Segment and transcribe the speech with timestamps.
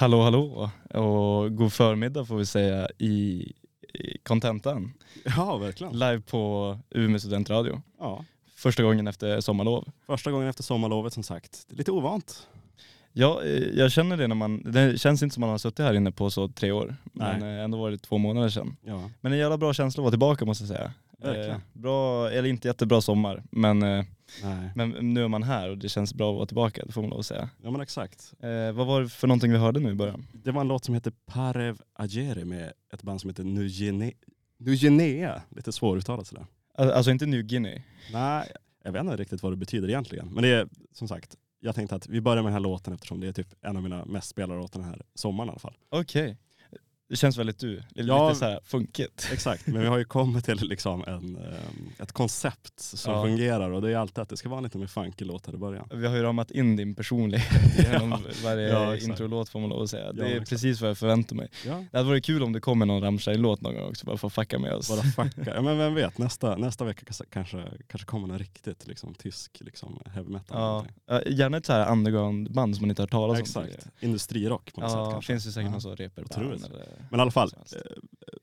[0.00, 3.52] Hallå hallå och god förmiddag får vi säga i
[4.22, 4.92] kontentan.
[5.36, 5.92] Ja, verkligen.
[5.92, 7.82] Live på Umeå studentradio.
[7.98, 8.24] Ja.
[8.56, 9.88] Första gången efter sommarlov.
[10.06, 11.64] Första gången efter sommarlovet som sagt.
[11.68, 12.48] Det är lite ovant.
[13.12, 15.94] Ja, eh, jag känner det när man, det känns inte som man har suttit här
[15.94, 16.96] inne på så tre år.
[17.02, 17.58] Men Nej.
[17.58, 18.76] eh, ändå var det två månader sedan.
[18.84, 20.92] Ja, Men en jävla bra känsla att vara tillbaka måste jag säga.
[21.18, 21.50] Verkligen.
[21.50, 24.04] Eh, bra, eller inte jättebra sommar, men, eh,
[24.42, 24.70] nej.
[24.74, 27.10] men nu är man här och det känns bra att vara tillbaka, det får man
[27.10, 27.50] lov att säga.
[27.62, 28.32] Ja men exakt.
[28.40, 30.26] Eh, vad var det för någonting vi hörde nu i början?
[30.32, 34.12] Det var en låt som heter Parev Agere med ett band som heter Nugene-
[34.58, 35.42] Nugenea.
[35.48, 36.46] Lite svåruttalat sådär.
[36.78, 37.82] Al- Alltså inte New Guinea.
[38.12, 38.52] Nej,
[38.84, 40.28] jag vet inte riktigt vad det betyder egentligen.
[40.34, 43.20] Men det är som sagt, jag tänkte att vi börjar med den här låten eftersom
[43.20, 45.74] det är typ en av mina mest spelade låtar den här sommaren i alla fall.
[45.88, 46.36] Okej.
[47.10, 48.34] Det känns väldigt du, lite Ja.
[48.34, 49.28] så här funkigt.
[49.32, 53.24] Exakt, men vi har ju kommit till liksom en, ehm, ett koncept som Ja.
[53.24, 55.88] fungerar och det är alltid att det ska vara lite mer funky låt i början.
[55.92, 59.90] Vi har ju ramat in din personlighet genom varje Ja, introlåt får man lov att
[59.90, 60.06] säga.
[60.06, 60.50] Ja, Det är exakt.
[60.50, 61.48] precis vad jag förväntar mig.
[61.66, 61.84] Ja.
[61.90, 64.32] Det hade varit kul om det kommer någon Rammstein-låt någon gång också, bara för att
[64.34, 64.88] fucka med oss.
[64.88, 65.54] Bara fucka.
[65.54, 70.00] Ja, men vem vet, nästa, nästa vecka kanske- kanske, kommer en riktigt liksom, tysk liksom,
[70.14, 70.58] heavy metal.
[70.58, 73.62] Ja, ja, gärna ett så här underground-band som man inte har hört talas om.
[73.64, 75.32] Exakt, industrirock på något sätt Ja, kanske.
[75.32, 75.70] finns det säkert Ja.
[75.70, 76.64] någon sån reperband.
[77.10, 77.82] Men i alla fall, som eh,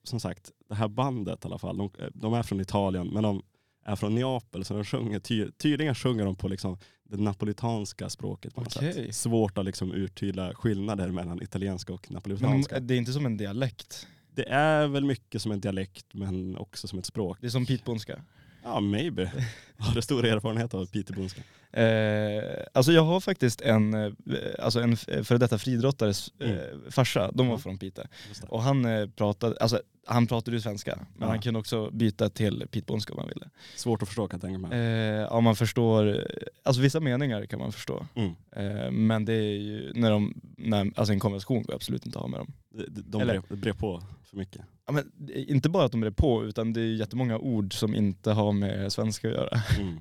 [0.03, 3.41] som sagt, det här bandet i alla fall, de, de är från Italien men de
[3.85, 8.55] är från Neapel så de sjunger, ty, tydligen sjunger de på liksom det napolitanska språket
[8.55, 8.93] på något Okej.
[8.93, 9.15] sätt.
[9.15, 12.79] Svårt att liksom urtydla skillnader mellan italienska och Men napolitanska.
[12.79, 16.87] det är inte som en dialekt, det är väl mycket som en dialekt men också
[16.87, 17.37] som ett språk.
[17.41, 18.21] det är som pitbonska.
[18.67, 19.31] Ja, maybe.
[19.77, 21.41] Har du stor erfarenhet av pitebonska?
[21.71, 24.11] Eh, alltså jag har faktiskt en, eh,
[24.59, 26.91] alltså en f- före detta friidrottares eh, Mm.
[26.91, 27.59] farsa, de var Ja.
[27.59, 28.07] från det.
[28.49, 31.27] Och han eh, pratade, alltså han pratade ju svenska, men Ja.
[31.27, 33.49] han kunde också byta till pitbonska om han ville.
[33.75, 34.79] Svårt att förstå kan jag tänka mig.
[34.79, 36.27] Eh, ja man förstår,
[36.63, 38.05] alltså vissa meningar kan man förstå.
[38.15, 38.31] Mm.
[38.51, 42.21] Eh, men det är ju, när de, när, alltså en konversation går absolut inte att
[42.23, 42.53] ha med dem.
[42.87, 44.61] De, de, Eller- på för mycket.
[44.87, 45.11] Ja, men,
[45.47, 48.91] inte bara att de är på, utan det är jättemånga ord som inte har med
[48.93, 49.61] svenska att göra.
[49.79, 49.99] Mm.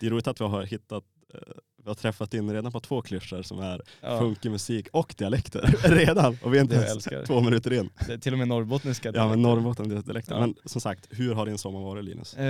[0.00, 1.40] Det är roligt att vi har hittat, eh,
[1.84, 5.74] vi har träffat in redan på två klyschor som är Ja, funkig musik och dialekter
[5.88, 6.38] redan.
[6.42, 7.90] Och vi är inte jag ens två minuter in.
[8.06, 9.08] det är till och med norrbottniska.
[9.08, 9.30] Ja dialekter.
[9.36, 10.34] men Norrbotten dialekter.
[10.34, 10.40] Ja.
[10.40, 12.34] Men som sagt, hur har din sommar varit Linus?
[12.34, 12.46] Eh,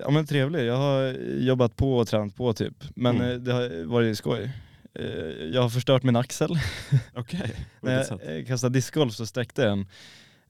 [0.00, 1.02] ja men trevlig, jag har
[1.38, 2.84] jobbat på och tränat på typ.
[2.94, 3.30] Men Mm.
[3.30, 4.50] eh, det har varit skoj.
[4.94, 5.04] Eh,
[5.52, 6.58] jag har förstört min axel.
[7.14, 7.92] Okej, på När
[8.26, 9.86] jag eh, kastade discgolf så sträckte den.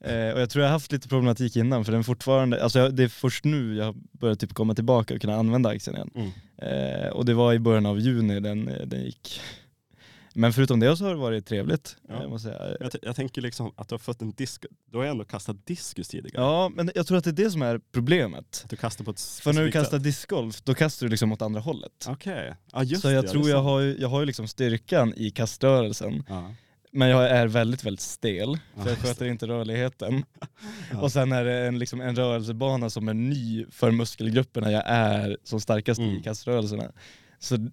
[0.03, 2.95] Eh, och jag tror jag har haft lite problematik innan för den fortfarande, alltså jag,
[2.95, 6.11] det är först nu jag har börjat typ komma tillbaka och kunna använda axeln igen.
[6.15, 6.31] Mm.
[6.57, 9.41] Eh, och det var i början av juni den, eh, den gick.
[10.33, 11.95] Men förutom det så har det varit trevligt.
[12.09, 12.21] Ja.
[12.21, 12.77] Jag måste säga.
[12.79, 16.07] Jag, jag tänker liksom att du har fått en disk, du har ändå kastat diskus
[16.07, 16.43] tidigare.
[16.43, 18.61] Ja men jag tror att det är det som är problemet.
[18.63, 21.41] Att du kastar på ett För när du kastar discgolf, då kastar du liksom åt
[21.41, 22.05] andra hållet.
[22.07, 24.25] Okej, ja just så jag ja, tror det är jag har, ju- jag har ju
[24.25, 26.53] liksom styrkan i kaströrelsen, Ja.
[26.91, 30.23] Men jag är väldigt väldigt stel, Ja, för jag sköter inte rörligheten.
[30.91, 31.01] Ja.
[31.01, 35.37] Och sen är det en, liksom en rörelsebana som är ny för muskelgrupperna jag är
[35.43, 36.23] som starkast i Mm.
[36.23, 36.91] kaströrelserna.
[37.39, 37.69] Så,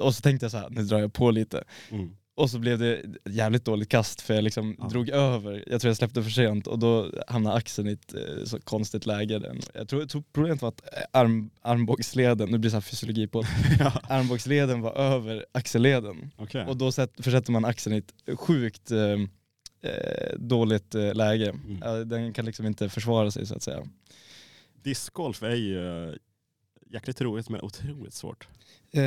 [0.00, 1.64] och så tänkte jag så här, nu drar jag på lite.
[1.90, 2.10] Mm.
[2.40, 4.88] Och så blev det ett jävligt dåligt kast för jag liksom Ja.
[4.88, 5.64] drog över.
[5.66, 9.06] Jag tror jag släppte för sent och då hamnade axeln i ett eh, så konstigt
[9.06, 9.38] läge.
[9.38, 12.80] Den- Jag tror, tror problemet var att eh, arm, armbågsleden, nu blir det så här
[12.80, 13.42] fysiologi på
[13.78, 13.92] ja.
[14.08, 16.30] armbågsleden var över axelleden.
[16.36, 16.66] Okej.
[16.66, 19.00] Och då sätt, försätter man axeln i ett sjukt eh,
[19.90, 21.48] eh, dåligt eh, läge.
[21.50, 22.08] Mm.
[22.08, 23.86] Den kan liksom inte försvara sig så att säga.
[24.82, 26.14] Discgolf är ju
[26.90, 28.48] jäkligt roligt men otroligt svårt.
[28.92, 29.02] Eh,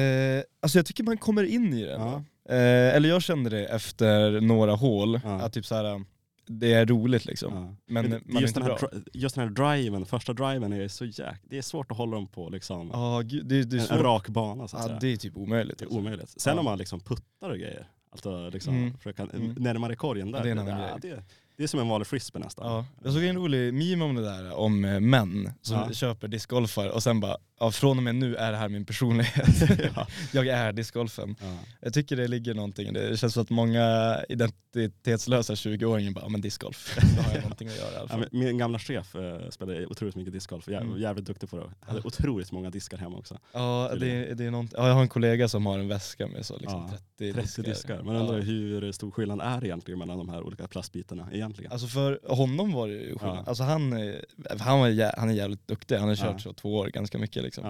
[0.60, 1.92] alltså jag tycker man kommer in i det.
[1.92, 2.24] Ja.
[2.50, 5.30] Eh, eller jag kände det efter några hål, Ja.
[5.42, 6.04] att typ så här,
[6.48, 7.54] det är roligt liksom.
[7.54, 7.76] Ja.
[7.94, 9.02] Men det- man är just, inte den här, bra.
[9.14, 11.42] just den här driven, första driven är så jäk...
[11.44, 14.28] Det är svårt att hålla dem på liksom, Ja, gud, det, det är en, rak
[14.30, 15.00] bana så att Ja, säga.
[15.02, 15.78] det är typ omöjligt.
[15.78, 16.00] Det är alltså.
[16.00, 16.42] omöjligt.
[16.42, 18.98] Sen om man liksom puttar och grejer, alltså liksom Mm.
[18.98, 19.52] försöka Mm.
[19.58, 20.40] närmare korgen där.
[20.40, 20.56] Ja, det är
[20.96, 21.24] en det,
[21.58, 22.72] det, är som en vanlig frisbee nästan.
[22.72, 25.94] Ja, jag såg en rolig meme om det där, om eh, män som Ja.
[25.94, 29.70] köper discgolfar och sen bara, ja, från och med nu är det här min personlighet.
[29.96, 30.08] Ja.
[30.32, 31.36] jag är discgolfen.
[31.42, 31.58] Ja.
[31.82, 33.18] Jag tycker det ligger någonting det.
[33.20, 37.92] Känns som att många identitetslösa 20-åringar bara, men discgolf, då har jag någonting att göra
[37.94, 38.26] i alla fall.
[38.32, 40.98] min gamla chef eh, spelade otroligt mycket discgolf, Jä, Mm.
[41.02, 41.70] jävligt duktig på det.
[41.80, 43.38] Hade otroligt många diskar hemma också.
[43.52, 44.76] Ja, det, det är någonting.
[44.80, 47.62] ja, jag har en kollega som har en väska med så liksom Ja, 30, 30
[47.62, 48.03] diskar.
[48.04, 48.44] Man undrar Ja.
[48.44, 51.72] hur stor skillnad är egentligen mellan de här olika plastbitarna egentligen.
[51.72, 53.38] Alltså för honom var det ju skillnad.
[53.38, 53.44] Ja.
[53.48, 54.16] Alltså han, eh,
[54.60, 56.40] han, var, han är jävligt duktig, han har kört Ja.
[56.40, 57.66] så två år ganska mycket liksom.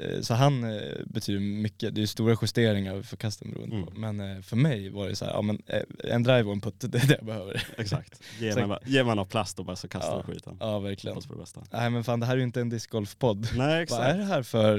[0.00, 3.90] Eh, Så han eh, betyder mycket, det är stora justeringar för kasten beroende på.
[3.96, 4.16] Mm.
[4.16, 5.62] Men eh, för mig var det så här, ja, men,
[6.04, 7.62] en drive och en putt, det är det jag behöver.
[7.78, 8.22] Exakt.
[8.40, 10.32] Ge Sen- mig, bara- någon plast och bara så kastar Ja.
[10.32, 10.56] skiten.
[10.60, 11.14] Ja verkligen.
[11.14, 11.62] Hoppas på det bästa.
[11.72, 13.48] Nej men fan det här är ju inte en discgolfpodd.
[13.56, 14.76] Nej Vad är det här för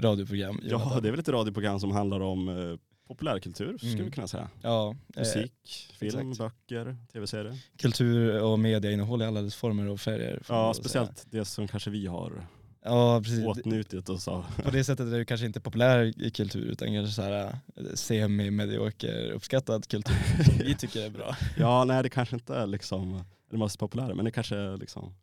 [0.00, 0.60] radioprogram?
[0.64, 2.78] Ja det är väl ett radioprogram som handlar om
[3.14, 4.04] populärkultur skulle Mm.
[4.04, 4.48] vi kunna säga.
[4.62, 5.52] Ja, eh, Musik,
[5.98, 6.38] film, exakt.
[6.68, 7.58] böcker, tv-serier.
[7.76, 10.42] kultur och medieinnehåll i alla dess former och färger.
[10.48, 10.82] Ja, väl säga.
[10.84, 12.46] speciellt det som kanske vi har
[12.84, 13.44] Ja, precis.
[13.46, 14.44] åtnjutit och så.
[14.64, 17.42] På det sättet är det kanske inte populär i kultur utan kanske så här
[17.76, 20.14] eh, semi-medioker uppskattad kultur
[20.44, 21.36] som vi tycker är bra.
[21.58, 25.14] Ja, nej det kanske inte är liksom det mest populära, men det kanske är liksom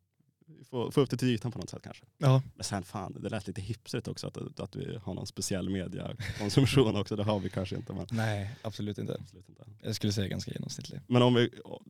[0.70, 2.06] få, få upp det till ytan på något sätt kanske.
[2.18, 5.70] Ja, Men sen fan, det lät lite hipsigt också att, att vi har någon speciell
[5.70, 7.16] mediakonsumtion också.
[7.16, 7.94] Det har vi kanske inte.
[7.94, 9.18] Men, nej absolut inte.
[9.22, 9.66] absolut inte.
[9.82, 11.02] Jag skulle säga ganska genomsnittlig.
[11.08, 11.50] men om vi,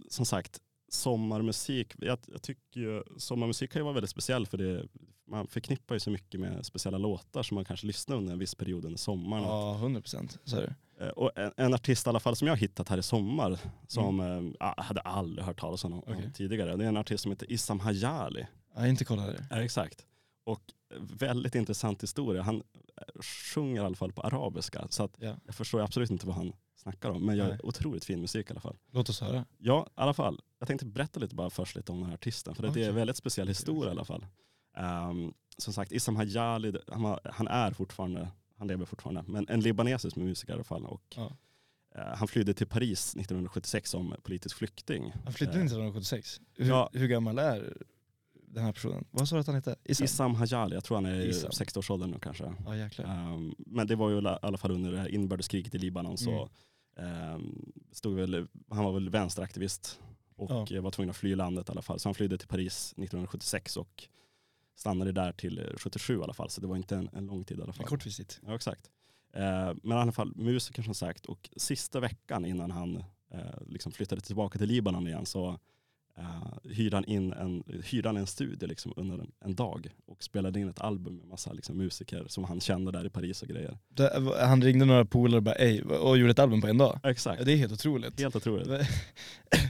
[0.09, 1.93] som sagt, sommarmusik.
[1.97, 4.87] Jag, jag tycker ju, sommarmusik kan ju vara väldigt speciell för det,
[5.27, 8.55] man förknippar ju så mycket med speciella låtar som man kanske lyssnar under en viss
[8.55, 9.43] period under sommaren.
[9.43, 10.39] Ja, 100 procent.
[10.99, 13.59] Eh, Och en, en artist i alla fall som jag har hittat här i sommar
[13.87, 14.55] som mm.
[14.59, 16.31] jag hade aldrig hört talas om Okej.
[16.33, 16.75] tidigare.
[16.75, 18.47] Det är en artist som heter Issam Hayali.
[18.81, 19.45] Jag inte kollat det.
[19.49, 20.05] Ja, exakt.
[20.43, 20.61] Och
[20.99, 22.41] väldigt intressant historia.
[22.41, 23.21] Han eh,
[23.53, 24.87] sjunger i alla fall på arabiska.
[24.89, 25.35] Så att Ja.
[25.45, 27.25] jag förstår absolut inte vad han snackar om.
[27.25, 27.59] Men jag Nej.
[27.63, 28.77] otroligt fin musik i alla fall.
[28.91, 29.45] Låt oss höra.
[29.57, 30.39] Ja, i alla fall.
[30.59, 32.55] Jag tänkte berätta lite bara först lite om den här artisten.
[32.55, 34.25] För det är en väldigt speciell historia i alla fall.
[34.77, 39.59] Ehm, som sagt, Issam Hayali, han, var, han är fortfarande, han lever fortfarande, men en
[39.61, 40.85] libanesisk musiker i alla fall.
[40.85, 41.31] Och, Ja.
[41.95, 45.03] eh, han flydde till Paris 1976 som politisk flykting.
[45.03, 46.41] Han Eh, in 1976.
[46.55, 46.89] Hur, ja.
[46.93, 47.77] hur gammal är
[48.57, 49.05] den här personen?
[49.11, 49.75] Vad sa du att han hette?
[49.83, 50.05] Issam?
[50.05, 51.49] Issam Hayali, jag tror han är i Issam.
[51.49, 52.53] 60-årsåldern nu kanske.
[52.65, 52.73] Ja.
[53.03, 56.49] Ehm, men det var ju i alla fall under det här inbördeskriget i Libanon så
[56.97, 59.99] ehm, stod väl, han var väl vänsteraktivist
[60.35, 60.67] och Ja.
[60.75, 61.99] eh, var tvungen att fly landet i alla fall.
[61.99, 64.03] Så han flydde till Paris 1976 och
[64.75, 66.49] stannade där till eh, 77 i alla fall.
[66.49, 67.85] Så det var inte en, en lång tid i alla En fall.
[67.87, 68.39] kort visit.
[68.45, 68.89] Ja, exakt.
[69.33, 73.91] Eh, men i alla fall musiker som sagt och sista veckan innan han eh, liksom
[73.91, 75.59] flyttade tillbaka till Libanon igen så
[76.17, 80.59] eh, hyrde, in en, hyrde han en studio liksom under en, en dag och spelade
[80.59, 83.77] in ett album med massa liksom, musiker som han kände där i Paris och grejer.
[83.89, 86.99] Det- Han ringde några polare och bara ej, och gjorde ett album på en dag.
[87.03, 87.39] Exakt.
[87.39, 88.19] Ja, det är helt otroligt.
[88.19, 88.67] Helt otroligt.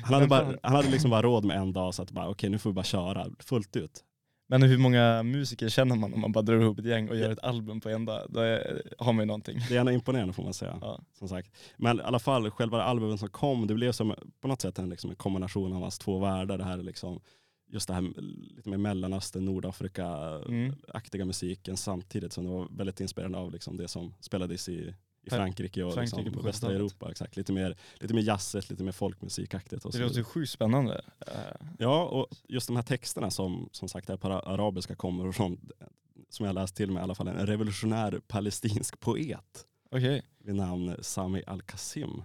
[0.03, 2.49] Han hade, bara, han hade liksom bara råd med en dag så att bara okej
[2.49, 4.03] nu får vi bara köra fullt ut.
[4.49, 7.31] Men hur många musiker känner man om man bara drar ihop ett gäng och gör
[7.31, 8.27] ett album på en dag?
[8.29, 9.59] Då är, har man ju någonting.
[9.69, 10.77] Det är ändå imponerande får man säga.
[10.81, 11.01] Ja.
[11.13, 11.51] Som sagt.
[11.77, 14.89] Men i alla fall själva albumet som kom, det blev som på något sätt en,
[14.89, 16.57] liksom, en kombination av hans två världar.
[16.57, 17.19] Det här är liksom,
[17.69, 18.01] just det här
[18.55, 24.13] lite mer Mellanöstern, Nordafrika-aktiga musiken samtidigt som det var väldigt inspirerande av liksom, det som
[24.19, 24.95] spelades i,
[25.27, 26.79] i Fra- Frankrike och Frankrike liksom, på västra 70-talet.
[26.91, 27.12] Europa.
[27.12, 27.38] Exakt.
[27.38, 29.85] Lite mer, lite mer jazzigt, lite mer folkmusikaktigt.
[29.85, 31.01] Och Det låter ju sjukt spännande.
[31.27, 31.33] Eh,
[31.79, 35.69] Ja, och just de här texterna som som sagt är på ara- arabiska kommer från,
[36.29, 40.24] som jag läst till mig i alla fall, en revolutionär palestinsk poet Okej.
[40.44, 42.23] vid namn Sami al-Qasim.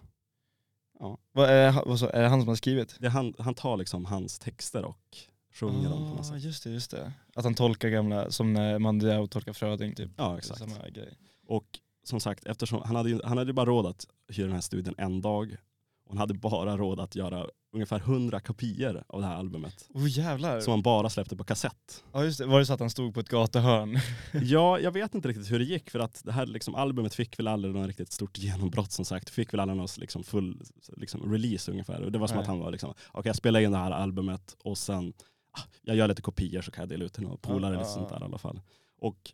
[1.33, 2.97] Vad är, vad så, är det han som har skrivit?
[3.01, 5.17] Det han, han tar liksom hans texter och
[5.55, 6.43] sjunger dem på något Ah, sätt.
[6.43, 7.13] just det, just det.
[7.35, 10.11] Att han tolkar gamla, som när Mandela tolkar Fröding typ.
[10.17, 10.59] Ja, exakt.
[10.61, 11.15] Samma grej.
[11.47, 11.65] Och
[12.05, 14.95] som sagt, eftersom han hade, ju- han hade bara råd att hyra den här studien
[14.99, 15.57] en dag.
[16.05, 19.89] Och han hade bara råd att göra ungefär hundra kopior av det här albumet.
[19.95, 20.61] Oh jävlar.
[20.61, 22.05] Som han bara släppte på kassett.
[22.13, 23.99] Ja just det, var det så att han stod på ett gatuhörn?
[24.43, 27.39] Ja, jag vet inte riktigt hur det gick för att det här liksom, albumet fick
[27.39, 29.31] väl aldrig någon riktigt stort genombrott som sagt.
[29.31, 30.63] Fick väl aldrig någon liksom, full
[30.97, 32.01] liksom, release ungefär.
[32.03, 32.43] Och det var som Nej.
[32.43, 35.13] att han var liksom, okej jag spelar in det här albumet och sen,
[35.53, 37.89] ah, jag gör lite kopior så kan jag dela ut till några polare Ja, eller
[37.89, 38.61] ja, sånt där i alla fall.
[38.99, 39.33] Och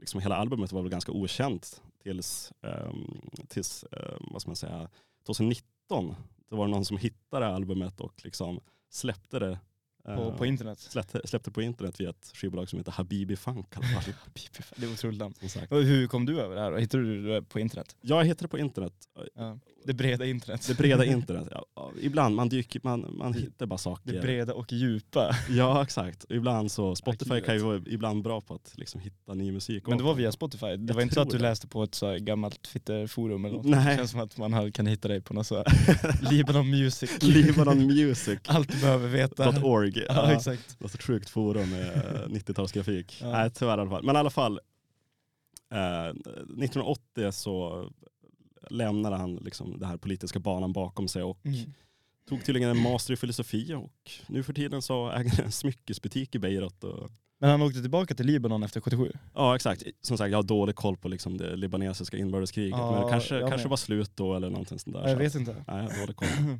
[0.00, 4.88] liksom hela albumet var väl ganska okänt tills, ehm, tills ehm, vad ska man säga,
[5.26, 6.14] 2019.
[6.48, 8.60] Det var någon som hittade albumet och liksom
[8.90, 9.58] släppte det
[10.06, 10.78] på, eh, på internet?
[10.78, 13.66] släppte, släppte på internet via ett skivbolag som heter Habibi Funk.
[14.76, 15.34] Det är otroligt namn.
[15.70, 16.76] Och hur kom du över det här då?
[16.76, 17.96] Hittade du det på internet?
[18.00, 18.92] Jag hittade det på internet.
[19.34, 19.58] Ja.
[19.84, 20.64] Det breda internet.
[20.68, 21.48] Det breda internet.
[21.50, 24.12] Ja, ja, ibland man dyker, man, man hittar bara saker.
[24.12, 25.30] Det breda och djupa.
[25.50, 26.24] Ja exakt.
[26.28, 27.46] Ibland så, Spotify Arkivet.
[27.46, 29.86] kan ju vara ibland bra på att liksom hitta ny musik.
[29.86, 30.66] Men det var via Spotify?
[30.66, 31.42] Det Jag var inte så att du det.
[31.42, 33.66] läste på ett så gammalt Twitterforum eller något?
[33.66, 33.90] Nej.
[33.90, 35.64] Det känns som att man kan hitta dig på något så
[36.30, 37.22] Libanon Music.
[37.22, 38.38] Libanon Music.
[38.46, 39.62] Allt du behöver veta.
[39.62, 39.95] .org.
[40.08, 40.80] Ja, exakt.
[40.80, 43.18] Något sjukt forum med eh, 90-talsgrafik.
[43.20, 43.30] Ja.
[43.32, 44.04] Nej tyvärr i alla fall.
[44.04, 44.60] Men i alla fall.
[45.72, 47.88] Eh, 1980 så
[48.70, 51.72] lämnade han liksom den här politiska banan bakom sig och Mm.
[52.28, 56.34] tog tydligen en master i filosofi och nu för tiden så äger han en smyckesbutik
[56.34, 56.84] i Beirut.
[56.84, 59.12] Och, Men han åkte tillbaka till Libanon efter 77?
[59.34, 63.02] ja exakt, som sagt jag har dålig koll på liksom det libanesiska inbördeskriget Ja, men
[63.04, 65.02] det kanske, kanske var slut då eller någonting sånt där.
[65.02, 65.52] Ja, jag så vet inte.
[65.66, 66.28] Nej, jag har dålig koll.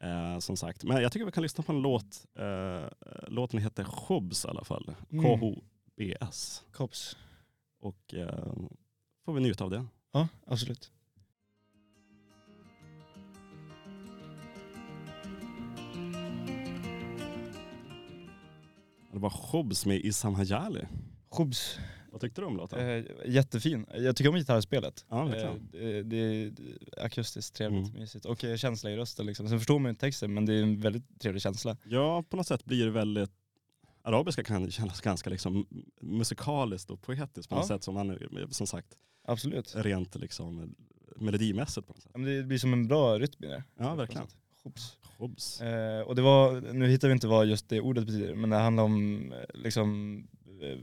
[0.00, 0.84] Eh, som sagt.
[0.84, 2.26] Men jag tycker vi kan lyssna på en låt.
[2.38, 2.88] Eh,
[3.28, 4.94] låten heter Khobs i alla fall.
[5.10, 5.24] Mm.
[5.24, 6.64] K-H-B-S.
[6.72, 7.16] Kops.
[7.80, 8.54] Och eh,
[9.24, 9.86] får vi njuta av det.
[10.12, 10.92] Ja, absolut.
[19.12, 20.86] Det var Khobs med Issam Hayali.
[21.36, 21.78] Khubs.
[22.16, 22.88] Vad tyckte du om låten?
[22.88, 23.86] Eh, jättefin.
[23.96, 25.04] Jag tycker om gitarrspelet.
[25.08, 25.34] Ja.
[25.36, 26.52] Eh, det, det är
[27.04, 28.00] akustiskt trevligt, Mm.
[28.00, 28.24] mysigt.
[28.24, 29.48] Och eh, känsla i rösten liksom.
[29.48, 31.76] Sen förstår man ju inte texten men det är en väldigt trevlig känsla.
[31.84, 33.30] Ja, på något sätt blir det väldigt
[34.02, 35.66] Arabiska kan kännas ganska liksom
[36.00, 37.76] musikaliskt och poetiskt på något Ja.
[37.76, 38.18] sätt som man,
[38.50, 38.86] som sagt,
[39.24, 39.72] Absolut.
[39.76, 40.74] rent liksom
[41.16, 42.10] melodimässigt på något sätt.
[42.14, 43.64] Ja, men det blir som en bra rytm i det.
[43.78, 44.26] Ja, verkligen.
[44.62, 44.96] Hops.
[45.18, 45.60] Hobbs.
[45.60, 48.56] Eh, och det var, nu hittar vi inte vad just det ordet betyder, men det
[48.56, 50.18] handlar om eh, liksom
[50.62, 50.78] eh,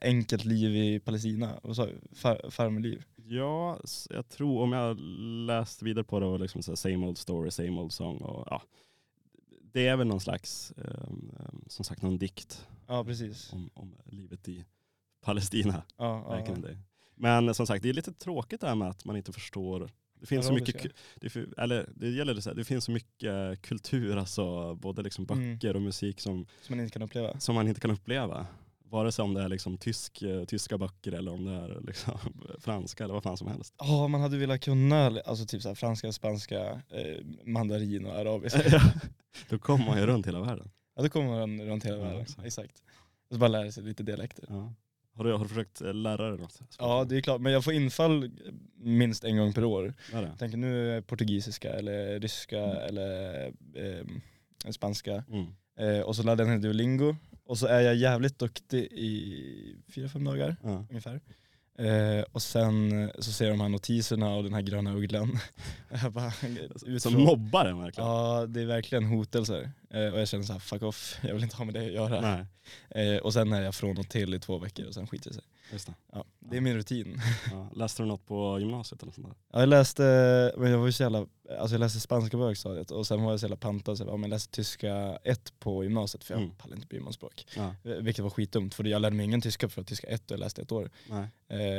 [0.00, 1.60] enkelt liv i Palestina.
[1.62, 1.88] Vad sa?
[2.12, 3.04] Far, farmerliv?
[3.30, 5.00] Ja, jag tror om jag
[5.46, 8.46] läst vidare på det och liksom så här, same old story, same old song och
[8.50, 8.62] ja.
[9.72, 11.30] Det är väl någon slags, ehm,
[11.66, 13.52] som sagt någon dikt Ja precis.
[13.52, 14.64] om, om livet i
[15.20, 15.82] Palestina.
[15.96, 16.68] Ja, ja, Verkligen ja.
[16.68, 16.78] det.
[17.14, 19.90] Men som sagt, det är lite tråkigt det här med att man inte förstår.
[20.20, 23.62] Det finns så mycket, det, eller det gäller det så här, det finns så mycket
[23.62, 25.54] kultur, alltså både liksom Mm.
[25.54, 27.40] böcker och musik som, Som man inte kan uppleva.
[27.40, 28.46] som man inte kan uppleva.
[28.90, 32.14] Vare sig om det är liksom tysk, eh, tyska böcker eller om det är liksom
[32.60, 33.74] franska eller vad fan som helst.
[33.78, 38.62] Ja, man hade velat kunna alltså typ så här, franska, spanska, eh, mandarin och arabiska.
[38.72, 38.80] Ja,
[39.48, 40.70] Då kommer man ju runt hela världen.
[40.96, 42.20] Ja, då kommer man runt hela Ja, världen.
[42.22, 42.46] exakt.
[42.46, 42.82] Exakt.
[43.30, 44.44] Och så bara lära sig lite dialekter.
[44.48, 44.72] Ja.
[45.14, 46.60] Har, du, har du försökt eh, lära dig något?
[46.78, 47.40] Ja, det är klart.
[47.40, 48.30] Men jag får infall
[48.76, 49.94] minst en gång per år.
[50.12, 55.24] Jag tänker nu portugisiska eller ryska eller eh, spanska.
[55.30, 55.46] Mm.
[55.78, 57.16] Eh, och så laddade jag ner Duolingo.
[57.48, 60.84] Och så är jag jävligt duktig i fyra, fem dagar Ja.
[60.90, 61.20] ungefär.
[61.78, 65.38] Eh, och sen så ser de här notiserna av den här gröna ugglan.
[66.02, 66.32] jag bara,
[66.98, 68.08] Som mobbar en verkligen.
[68.10, 69.70] Ja, det är verkligen hotelser.
[69.90, 71.92] Eh, och jag känner så här, fuck off, jag vill inte ha med det att
[71.92, 72.20] göra.
[72.20, 72.44] Nej,
[72.90, 75.34] Eh, och sen är jag från och till i två veckor och sen skiter det
[75.34, 75.44] sig.
[75.72, 75.94] just det.
[76.12, 77.20] Ja, det är min rutin.
[77.52, 77.70] Ja.
[77.76, 79.34] Läste du något på gymnasiet eller sånt där?
[79.52, 80.02] Ja, jag läste,
[80.56, 81.18] men jag var ju så jävla,
[81.58, 84.06] alltså jag läste spanska på högstadiet och sen var jag så jävla pantad så jag,
[84.06, 86.54] bara, men jag läste tyska 1 på gymnasiet för jag Mm.
[86.56, 87.46] pallade inte bry mig om språk.
[87.56, 87.74] Ja.
[87.84, 90.34] Eh, Vilket var skitdumt för jag lärde mig ingen tyska för att tyska 1 och
[90.34, 90.90] jag läste ett år.
[91.08, 91.28] Nej.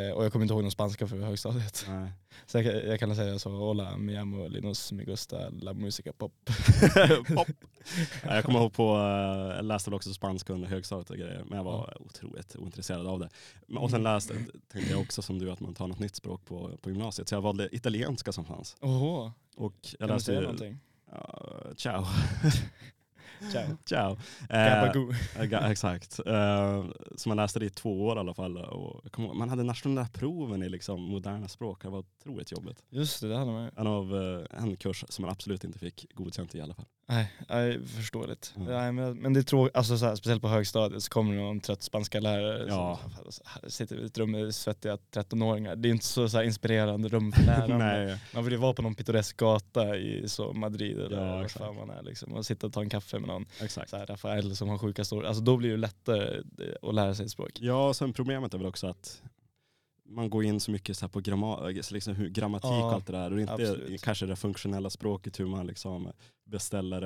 [0.07, 1.85] Eh, och jag kommer inte ihåg någon spanska för högstadiet.
[1.89, 2.11] Nej.
[2.45, 6.33] Så jag, jag kan säga så, hola, mi amo Linus, mi gusta la musica pop.
[7.35, 7.47] Pop.
[8.24, 11.43] Ja, Jag kommer ihåg på, eh, jag läste väl också spanska under högstadiet och grejer,
[11.48, 13.29] men jag var otroligt ointresserad av det.
[13.77, 14.34] Och sen läste,
[14.72, 17.36] tänkte jag också som du att man tar något nytt språk på, på gymnasiet, så
[17.36, 18.75] jag valde italienska som fanns.
[18.81, 20.79] Oho, Och jag kan du läste säga ju- någonting?
[21.12, 22.05] Ja, ciao.
[23.51, 23.77] Ciao.
[23.86, 24.17] ciao.
[24.50, 26.19] Eh, ga- exakt.
[26.25, 28.58] Eh, så man läste det i två år i alla fall.
[28.58, 31.81] Och man hade nationella proven i liksom moderna språk.
[31.81, 32.84] Det var otroligt jobbigt.
[32.89, 33.72] Just det, det hade man.
[33.77, 34.15] En av
[34.51, 36.86] eh, en kurs som man absolut inte fick godkänt i alla fall.
[37.10, 38.53] Nej, nej förståeligt.
[38.55, 38.67] Mm.
[38.67, 41.60] Nej, men, men det är tråkigt, alltså så här, speciellt på högstadiet så kommer någon
[41.60, 43.00] trött spanska lärare Ja.
[43.29, 45.75] som här, sitter i ett rum med svettiga 13-åringar.
[45.75, 47.77] Det är inte så, så här, inspirerande rum för lärarna.
[47.77, 48.17] Nej.
[48.34, 51.75] Man vill ju vara på någon pittoresk gata i så Madrid eller Ja, var fan
[51.75, 53.89] man är liksom, och sitta och ta en kaffe med någon Exakt.
[53.89, 55.27] så här, Rafael som har sjuka stories.
[55.27, 57.51] Alltså då blir det lättare eh, att lära sig ett språk.
[57.62, 59.21] Ja, sen problemet är väl också att
[60.05, 63.13] man går in så mycket så på gramma, liksom hur grammatik Ja, och allt det
[63.13, 63.33] där.
[63.33, 64.01] Och inte absolut.
[64.01, 66.12] kanske det funktionella språket, hur man liksom
[66.50, 67.01] beställer,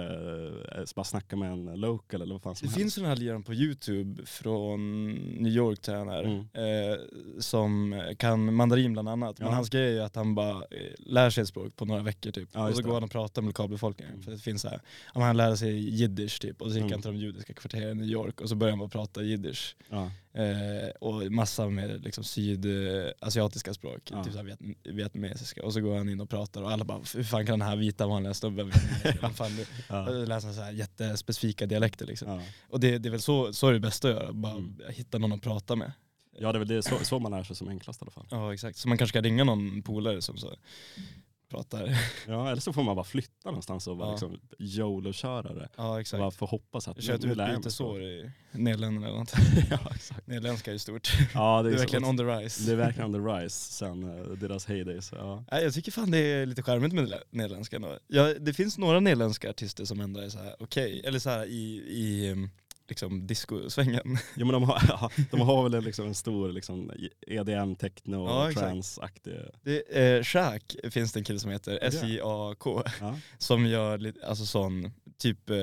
[0.80, 2.80] eh, bara snackar med en local eller vad fan som Det helst.
[2.82, 6.92] finns den här liraren på youtube från New York tror jag han är, Mm.
[6.94, 6.98] eh,
[7.40, 9.40] som kan mandarin bland annat.
[9.40, 9.54] Men Ja.
[9.56, 12.50] hans grej är att han bara eh, lär sig ett språk på några veckor typ.
[12.54, 12.88] Ja, och så det.
[12.88, 14.14] går han och pratar med lokalbefolkningen.
[14.14, 14.24] Mm.
[14.24, 14.82] För det finns så här,
[15.14, 16.92] men han lärde sig jiddisch typ och så gick Mm.
[16.92, 19.76] han till de judiska kvarteren i New York och så började han bara prata jiddisch.
[19.90, 20.12] Ja.
[20.36, 25.64] Eh, och massa med liksom sydasiatiska språk, typ så här viet, vietnamesiska.
[25.66, 27.76] Och så går han in och pratar och alla bara, hur fan kan den här
[27.76, 28.72] vita vanliga snubben
[29.34, 30.06] fan, du, Ja.
[30.10, 32.30] läsa så här jättespecifika dialekter liksom.
[32.30, 32.42] Ja.
[32.70, 34.76] Och det, det är väl så, så är det bästa att göra, bara Mm.
[34.90, 35.92] hitta någon att prata med.
[36.40, 38.26] ja, det är väl det, så, så man lär sig som enklast i alla fall.
[38.32, 40.56] Ja exakt, så man kanske ska ringa någon polare som så
[41.54, 41.98] pratar.
[42.28, 44.12] Ja, eller så får man bara flytta någonstans och vara Ja.
[44.12, 45.70] liksom YOLO-köra det.
[45.78, 46.20] Ja Och exakt.
[46.20, 48.00] bara få hoppas att kör ett utbytesår så.
[48.02, 49.34] i Nederländerna eller något.
[49.70, 50.28] ja, exakt.
[50.28, 51.08] Nederländska är ju stort.
[51.34, 52.64] Ja, Det är så- verkligen on the rise.
[52.66, 55.12] Det är verkligen on the rise sen uh, deras heydays.
[55.12, 55.44] Ja.
[55.52, 57.80] Nej, jag tycker fan det är lite charmigt med nederlä- nederländska.
[58.08, 61.46] Ja, det finns några nederländska artister som ändå är så här okej, eller så här
[61.46, 62.50] i, i um,
[62.90, 64.18] liksom discosvängen.
[64.36, 66.92] Ja, men de, har, ja, de har väl liksom en stor liksom,
[67.28, 69.36] EDM, techno, Ja, trance-aktig.
[69.92, 71.80] Eh, Shaq finns det en kille som heter?
[71.82, 73.20] S-J-A-K, Ja.
[73.38, 75.58] som gör lite, alltså sån, typ, eh,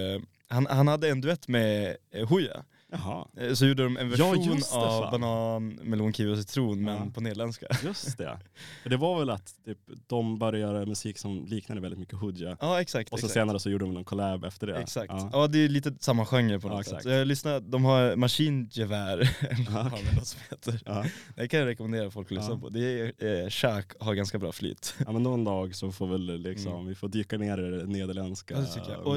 [0.48, 2.64] han, han hade en duett med eh, Hooja.
[2.92, 5.20] Jaha, Eh, Så gjorde de en Ja, version just det, av fan.
[5.20, 7.10] banan, melon, kiwi och citron men Ja.
[7.14, 7.66] på nederländska.
[7.84, 8.38] just det.
[8.84, 12.56] Det var väl att typ, de började göra musik som liknade väldigt mycket Hooja.
[12.60, 13.12] Ja exakt.
[13.12, 13.34] Och så exakt.
[13.40, 14.78] senare så gjorde de någon collab efter det.
[14.78, 15.12] Exakt.
[15.12, 15.30] Ja.
[15.32, 15.46] Ja.
[15.46, 17.02] det är lite samma genre på Ja, något sätt.
[17.02, 19.18] Så Jag lyssnar, de har maskingevär,
[19.66, 20.80] Ja, har de något som heter.
[20.86, 21.04] Ja.
[21.36, 22.58] Det kan jag rekommendera folk att lyssna Ja.
[22.58, 22.68] på.
[22.68, 24.94] Det är, eh, Shaq har ganska bra flyt.
[25.06, 26.86] ja men någon dag så får väl liksom, Mm.
[26.86, 28.96] vi får dyka ner i det nederländska Ja, det.
[28.96, 29.16] Och.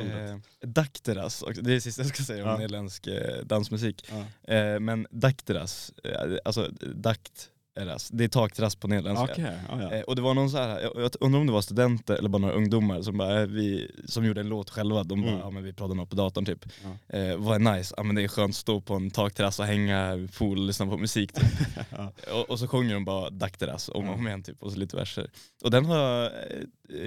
[0.00, 0.36] Eh,
[0.66, 2.56] Dakteras också, det är det sista jag ska säga om Ja.
[3.00, 4.04] Klassisk eh, dansmusik.
[4.08, 4.54] Ja.
[4.54, 8.08] Eh, men dakteras, eh, alltså dakt terrass.
[8.12, 9.32] Det är takterrass på nederländska.
[9.32, 9.92] Okej, ja.
[9.92, 12.28] Eh, och det var någon så här, jag, jag undrar om det var studenter eller
[12.28, 15.04] bara några ungdomar som, bara, eh, vi, som gjorde en låt själva.
[15.04, 15.40] De bara, Mm.
[15.40, 16.64] ja men vi pratade något på datorn typ.
[17.08, 17.18] Ja.
[17.18, 17.94] Eh, vad är nice?
[17.96, 20.86] Ja men det är skönt att stå på en takterrass och hänga pool och lyssna
[20.86, 21.44] på musik typ.
[21.90, 22.12] ja.
[22.32, 24.96] och, och så sjunger de bara dakterrass om och om igen typ och så lite
[24.96, 25.30] verser.
[25.64, 26.30] Och den har eh,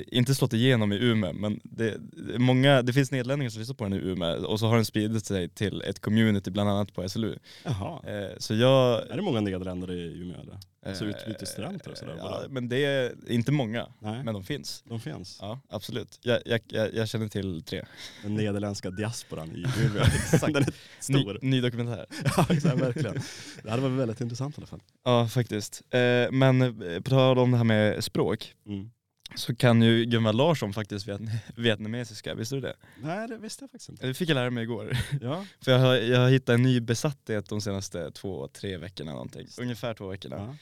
[0.08, 1.98] inte slått igenom i Umeå men det,
[2.38, 5.26] många, det finns nederlänningar som lyssnar på den i Umeå och så har den spridit
[5.26, 7.36] sig till ett community bland annat på SLU.
[7.64, 8.02] Jaha.
[8.08, 9.10] Eh, så jag...
[9.10, 10.53] Är det många nederländare i Umeå eller?
[10.94, 12.48] Så eh, utbytesstudenter och sådär, Ja, bara?
[12.50, 14.84] men det är inte många, Nej, men de finns.
[14.88, 15.38] de finns.
[15.42, 16.20] Ja, absolut.
[16.22, 16.62] Jag, jag,
[16.94, 17.86] jag, känner till tre.
[18.24, 20.04] Den nederländska diasporan i Umeå.
[20.04, 20.54] Exakt.
[20.54, 21.40] Den är stor.
[21.42, 22.06] Ny, ny dokumentär.
[22.38, 23.20] ja, exakt, verkligen.
[23.64, 24.82] Det hade varit väldigt intressant i alla fall.
[25.04, 25.82] Ja, faktiskt.
[25.90, 28.90] Eh, men eh, på tal om det här med språk, Mm.
[29.36, 31.22] Så kan ju Gunvald Larsson faktiskt viet
[31.56, 32.76] vietnamesiska, visste du det?
[33.02, 34.08] Nej, det visste jag faktiskt inte.
[34.08, 34.98] Det fick jag lära mig igår.
[35.22, 35.46] Ja.
[35.62, 39.48] För jag har, jag har hittat en ny besatthet de senaste två, tre veckorna någonting.
[39.60, 40.36] Ungefär två veckorna.
[40.36, 40.56] ja.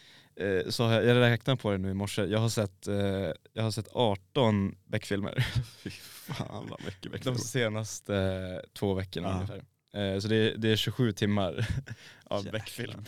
[0.45, 2.95] Eh, så jag, jag räknar på det nu i morse, jag har sett, eh,
[3.53, 5.45] jag har sett 18 Beck-filmer
[5.83, 7.33] Fy fan vad mycket de växter.
[7.33, 9.33] senaste eh, två veckorna Ja.
[9.35, 10.13] ungefär.
[10.13, 11.67] Eh, så det är, det är 27 timmar
[12.23, 12.43] av.
[12.51, 13.05] Beck-film.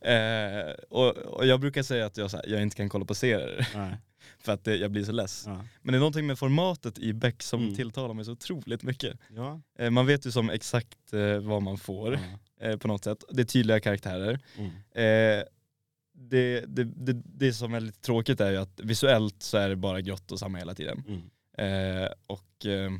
[0.00, 3.68] Eh, och, och jag brukar säga att jag, här, jag inte kan kolla på serier
[3.74, 3.96] Nej.
[4.38, 5.42] För att det, jag blir så less.
[5.46, 5.64] Ja.
[5.82, 7.74] Men det är någonting med formatet i Beck som Mm.
[7.74, 9.18] tilltalar mig så otroligt mycket.
[9.28, 9.60] Ja.
[9.78, 12.18] Eh, man vet ju som exakt eh, vad man får
[12.60, 13.24] eh, på något sätt.
[13.30, 14.40] Det är tydliga karaktärer.
[14.56, 14.70] Mm.
[14.70, 15.44] Eh,
[16.18, 19.76] det, det, det, det som är lite tråkigt är ju att visuellt så är det
[19.76, 21.04] bara grått och samma hela tiden.
[21.08, 22.02] Mm.
[22.02, 22.90] Eh, och eh,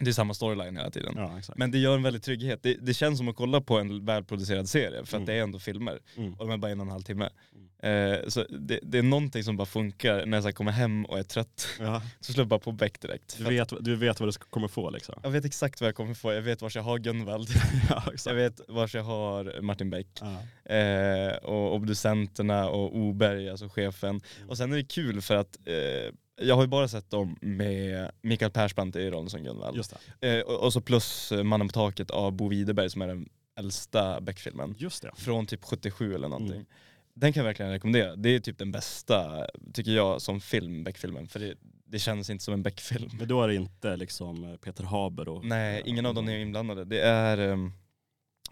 [0.00, 1.12] det är samma storyline hela tiden.
[1.16, 1.40] Ja.
[1.56, 2.62] Men det gör en väldig trygghet.
[2.62, 5.26] Det, det känns som att kolla på en välproducerad serie för att Mm.
[5.26, 6.32] det är ändå filmer Mm.
[6.34, 7.28] och de är bara en och en halv timme.
[7.54, 7.66] Mm.
[7.82, 11.04] Eh, så det, det är någonting som bara funkar när jag så här kommer hem
[11.04, 11.66] och är trött.
[11.78, 12.02] Ja.
[12.20, 13.34] Så slår jag bara på Beck direkt.
[13.38, 15.14] Du, vet, du vet vad du kommer få liksom.
[15.22, 16.32] Jag vet exakt vad jag kommer få.
[16.32, 17.48] Jag vet vars jag har Gunvald.
[17.90, 20.06] Ja, jag vet vars jag har Martin Beck.
[20.20, 20.74] Ja.
[20.74, 24.20] Eh, och obducenterna och Oberg, alltså chefen.
[24.48, 28.10] Och sen är det kul för att eh, jag har ju bara sett dem med
[28.22, 29.76] Mikael Persbrandt i rollen som Gunvald.
[29.76, 30.38] Just det.
[30.38, 33.28] Eh, och, och så plus eh, Mannen på taket av Bo Widerberg som är den
[33.58, 34.74] äldsta Beck-filmen.
[34.78, 35.10] Just det.
[35.14, 36.56] Från typ 77 eller någonting.
[36.56, 36.66] Mm.
[37.14, 38.16] Den kan jag verkligen rekommendera.
[38.16, 41.28] Det är typ den bästa, tycker jag, som film, Beck-filmen.
[41.28, 43.10] För det, det känns inte som en Beck-film.
[43.18, 45.44] Men då är det inte liksom Peter Haber och...
[45.44, 46.84] Nej, ingen av dem är inblandade.
[46.84, 47.72] Det är ehm,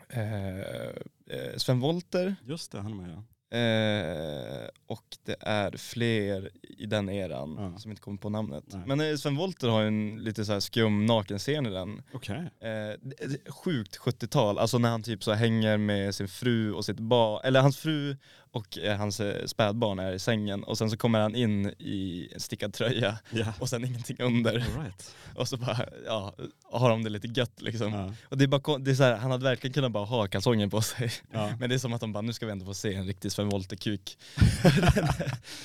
[0.09, 3.25] eh, eh, Sven Wollter Just det, han är med ja.
[3.51, 7.79] Eh, och det är fler i den eran Ja.
[7.79, 8.65] som inte kommer på namnet.
[8.67, 8.83] Nej.
[8.87, 12.03] Men eh, Sven Wollter har ju en lite så här skum nakenscen i den.
[12.13, 12.51] Okej.
[12.61, 17.41] Eh, sjukt 70-tal, alltså när han typ så hänger med sin fru och sitt barn,
[17.45, 18.17] eller hans fru
[18.53, 22.29] och eh, hans eh, spädbarn är i sängen och sen så kommer han in i
[22.35, 23.47] en stickad tröja Ja.
[23.59, 25.15] och sen ingenting under right.
[25.35, 26.35] och så bara, ja,
[26.73, 27.93] har de det lite gött liksom.
[27.93, 28.13] Ja.
[28.29, 30.69] Och det är bara, det är så här, han hade verkligen kunnat bara ha kalsonger
[30.69, 31.11] på sig.
[31.33, 31.51] Ja.
[31.61, 33.33] Men det är som att de bara, nu ska vi ändå få se en riktig
[33.33, 34.19] Sven Wollter-kuk.
[34.63, 35.09] den,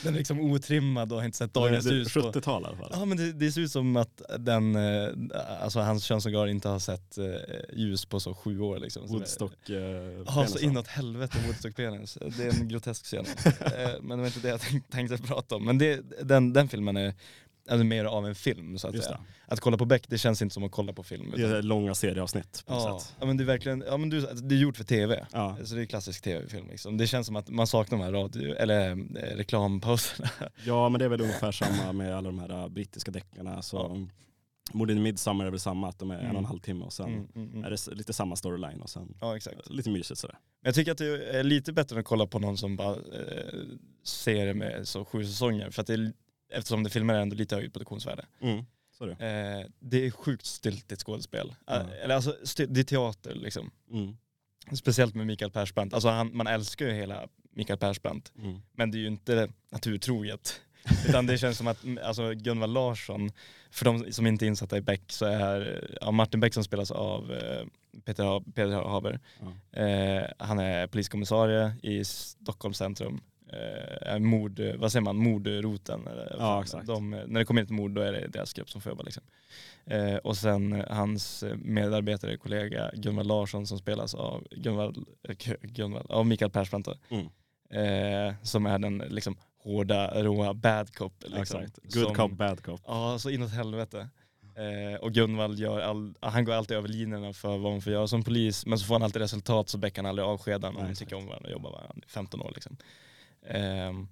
[0.04, 2.13] den är liksom otrimmad och har inte sett dagens ljus.
[2.13, 2.89] på- 70-tal i alla fall.
[2.93, 5.10] Ja men det, det ser ut som att den, eh,
[5.62, 7.17] alltså hans könsorgan inte har sett
[7.74, 9.08] ljus på så sju år liksom.
[9.08, 9.76] Så det- Woodstock eh,
[10.26, 12.17] Ja så inåt helvete Woodstock-penis.
[12.38, 13.25] Det är en grotesk scen.
[13.45, 15.65] Eh, men det var inte det jag tänk, tänkte prata om.
[15.65, 17.13] Men det, den, den filmen är
[17.69, 19.17] alltså, mer av en film så att Just säga.
[19.17, 19.53] det.
[19.53, 21.33] Att kolla på Beck, det känns inte som att kolla på film.
[21.36, 23.15] Det är långa serieavsnitt på Ja, sätt.
[23.19, 25.25] ja men det är verkligen, ja men du, det är gjort för tv.
[25.31, 25.57] Ja.
[25.63, 26.97] Så det är klassisk tv-film liksom.
[26.97, 28.95] Det känns som att man saknar de här radio, eller eh,
[29.38, 30.29] reklampauserna.
[30.65, 33.62] ja men det är väl ungefär samma med alla de här äh, brittiska deckarna.
[33.62, 34.07] Så Ja.
[34.71, 36.45] Morden i Midsommar är väl samma, att de är en och en Mm.
[36.45, 37.63] halv timme och sen Mm, mm, mm.
[37.63, 40.38] är det lite samma storyline och sen Ja lite mysigt sådär.
[40.62, 43.60] Jag tycker att det är lite bättre att kolla på någon som bara eh,
[44.04, 45.69] ser det med så sju säsonger.
[45.69, 46.13] För att det är,
[46.52, 48.26] eftersom det filmer är ändå lite högre produktionsvärde.
[48.41, 48.65] Mm.
[48.97, 49.12] Så det.
[49.12, 51.56] Eh, det är sjukt styltigt skådespel.
[51.69, 52.36] Eh, eller alltså,
[52.67, 53.71] det är teater liksom.
[53.91, 54.17] Mm.
[54.76, 55.93] Speciellt med Mikael Persbrandt.
[55.93, 58.32] Alltså han, man älskar ju hela Mikael Persbrandt.
[58.38, 58.60] Mm.
[58.73, 60.62] Men det är ju inte naturtroget.
[61.10, 63.32] Utan det känns som att mm, alltså Gunvald Larsson,
[63.73, 66.91] för de som inte är insatta i Beck så är ja, Martin Beck som spelas
[66.91, 67.65] av eh,
[68.05, 69.19] Peter, ha Peter Haber.
[69.39, 69.81] Ja.
[69.81, 73.21] Eh, han är poliskommissarie i Stockholms centrum.
[73.49, 76.07] Eh, är mord, vad säger man, mordroten.
[76.07, 76.88] Eller, Ja, exakt.
[76.88, 79.03] De, när det kommer in ett mord då är det deras grupp som får jobba.
[79.03, 79.23] Liksom.
[79.86, 84.97] Eh, och sen hans medarbetare, kollega Gunvald Larsson som spelas av, Gunvald,
[85.29, 86.88] eh, Gunvald, av Mikael Persbrandt.
[87.09, 87.25] Mm.
[87.73, 91.13] Eh, som är den liksom, hårda, råa bad cop.
[91.19, 91.93] Liksom, Exakt.
[91.93, 92.81] Good som, cop, bad cop.
[92.86, 94.09] Ja, så inåt helvete.
[94.55, 98.07] Eh, och Gunvald gör all, han går alltid över linjerna för vad man får göra
[98.07, 100.88] som polis, men så får han alltid resultat så Beck kan aldrig avskeda honom.
[100.88, 102.51] De tycker om varandra och jobbar varandra i 15 år.
[102.55, 102.77] Liksom.
[103.47, 104.07] Ehm,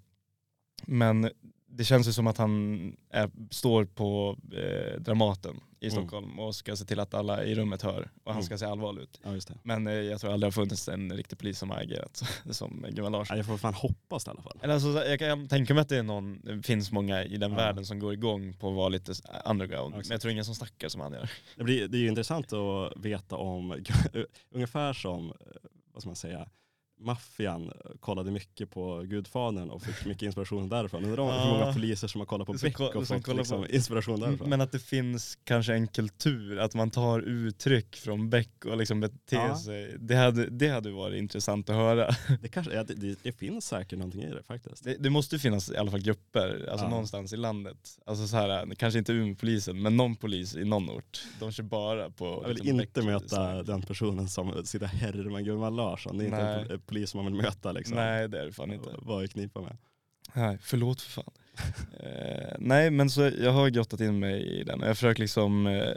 [0.86, 1.30] Men
[1.67, 5.91] det känns ju som att han är, står på eh, Dramaten i Mm.
[6.02, 8.44] Stockholm och ska se till att alla i rummet hör och han Mm.
[8.46, 9.20] ska se allvarlig ut.
[9.24, 9.56] Ja.
[9.63, 12.26] Men eh, jag tror aldrig det har funnits en riktig polis som har agerat så,
[12.54, 13.34] som Gunnar Larsson.
[13.34, 14.60] Ja, jag får fan hoppas det i alla fall.
[14.62, 17.52] Eller alltså, jag kan tänka mig att det, är någon, det finns många i den
[17.52, 17.58] Ja.
[17.58, 19.13] världen som går igång på att vara lite
[19.46, 19.96] underground.
[19.96, 21.30] Men jag tror ingen som snackar som han gör.
[21.58, 23.84] Det, blir, det är ju intressant att veta om,
[24.52, 25.36] ungefär som, eh,
[25.94, 26.50] vad ska man säga,
[27.02, 31.04] maffian kollade mycket på Gudfadern och fick mycket inspiration därifrån.
[31.06, 31.44] Undrar om Ja.
[31.44, 34.50] hur många poliser som har kollat på Beck och fått liksom, inspiration därifrån.
[34.50, 39.00] Men att det finns kanske en kultur, att man tar uttryck från Beck och liksom
[39.00, 39.58] beter Ja.
[39.58, 39.96] sig.
[40.00, 42.10] Det hade, det hade varit intressant att höra.
[42.42, 44.84] det, kanske, ja, det, det, finns säkert någonting i det faktiskt.
[44.84, 46.90] Det, det måste finnas i alla fall grupper, alltså Ja.
[46.90, 47.98] någonstans i landet.
[48.06, 51.24] Alltså så här, kanske inte Umeåpolisen, men någon polis i någon ort.
[51.40, 52.26] De kör bara på...
[52.42, 56.18] Jag vill liksom, inte Beck- möta den personen som sitter och härmar Gunvald Larsson.
[56.18, 56.62] Det är inte Nej.
[56.62, 57.95] en pol- polis man vill möta liksom.
[57.95, 58.89] Nej det är det fan inte.
[58.97, 59.77] Vad är knipa med?
[60.34, 61.34] Nej, förlåt för fan.
[61.99, 65.67] eh, nej men så jag har grottat in mig i den och jag försöker liksom
[65.67, 65.93] eh,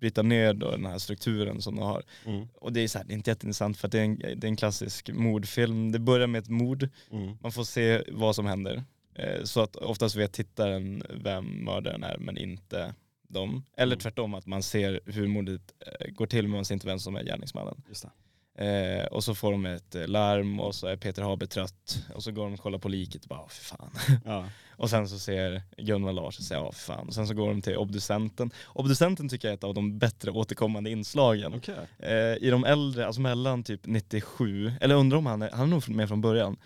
[0.00, 2.02] bryta ner då den här strukturen som de har.
[2.26, 2.46] Mm.
[2.54, 4.48] Och det är, så här, det är inte jätteintressant för det är, en, det är
[4.48, 5.92] en klassisk mordfilm.
[5.92, 7.36] Det börjar med ett mord, Mm.
[7.40, 8.84] man får se vad som händer.
[9.14, 12.94] Eh, så att oftast vet tittaren vem mördaren är men inte
[13.28, 13.64] dem.
[13.76, 14.00] Eller Mm.
[14.00, 17.16] tvärtom att man ser hur mordet eh, går till men man ser inte vem som
[17.16, 17.82] är gärningsmannen.
[17.88, 18.10] Just det.
[18.58, 22.22] Eh, och så får de ett eh, larm och så är Peter Haber trött och
[22.22, 23.90] så går de och kollar på liket och bara "Åh, fy fan.
[24.24, 24.44] Ja.
[24.76, 27.06] Och sen så ser Gunvald Larsson och säger ja för fan.
[27.08, 28.50] Och sen så går de till obducenten.
[28.72, 31.54] Obducenten tycker jag är ett av de bättre återkommande inslagen.
[31.54, 31.74] Okej.
[31.98, 35.66] Eh, I de äldre, alltså mellan typ 97, eller undrar om han är, han är
[35.70, 36.56] nog med från början.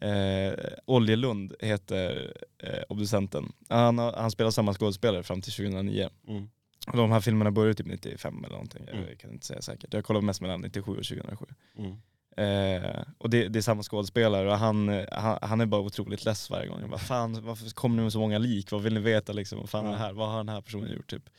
[0.00, 0.52] Eh,
[0.86, 2.32] Oljelund heter
[2.62, 3.52] eh, obducenten.
[3.68, 6.08] Han, han spelar samma skådespelare fram till 2009.
[6.28, 6.48] Mm.
[6.92, 9.04] De här filmerna började typ 95 eller någonting, Mm.
[9.08, 9.94] jag kan inte säga säkert.
[9.94, 11.46] Jag kollar mest mellan 97 och 2007.
[11.78, 11.96] Mm.
[12.36, 16.50] Eh, och det, det är samma skådespelare och han, han, han är bara otroligt less
[16.50, 16.80] varje gång.
[16.80, 18.72] Jag bara, fan varför kommer ni med så många lik?
[18.72, 19.58] Vad vill ni veta liksom?
[19.58, 20.12] Vad, fan är det här?
[20.12, 21.30] Vad har den här personen gjort typ?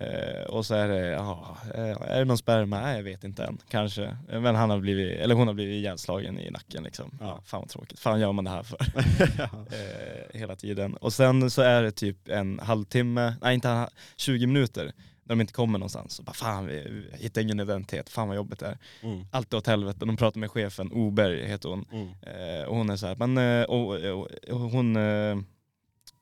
[0.00, 2.80] Eh, och så är det, ja, eh, är det någon sperma?
[2.80, 4.16] Nej jag vet inte än, kanske.
[4.28, 7.18] Men han har blivit, eller hon har blivit ihjälslagen i nacken liksom.
[7.20, 7.40] Ja.
[7.44, 8.78] Fan vad tråkigt, fan gör man det här för?
[9.50, 10.96] eh, hela tiden.
[10.96, 14.92] Och sen så är det typ en halvtimme, nej inte en, 20 minuter,
[15.28, 16.12] när de inte kommer någonstans.
[16.12, 18.78] Så bara, fan vi vi hittar ingen identitet, fan vad jobbigt det är.
[19.02, 19.26] Mm.
[19.30, 19.98] Allt är åt helvete.
[20.04, 21.84] De pratar med chefen, Oberg heter hon.
[21.92, 22.08] Mm.
[22.08, 25.36] Eh, och hon är så här, men, eh, och, och, och hon, eh,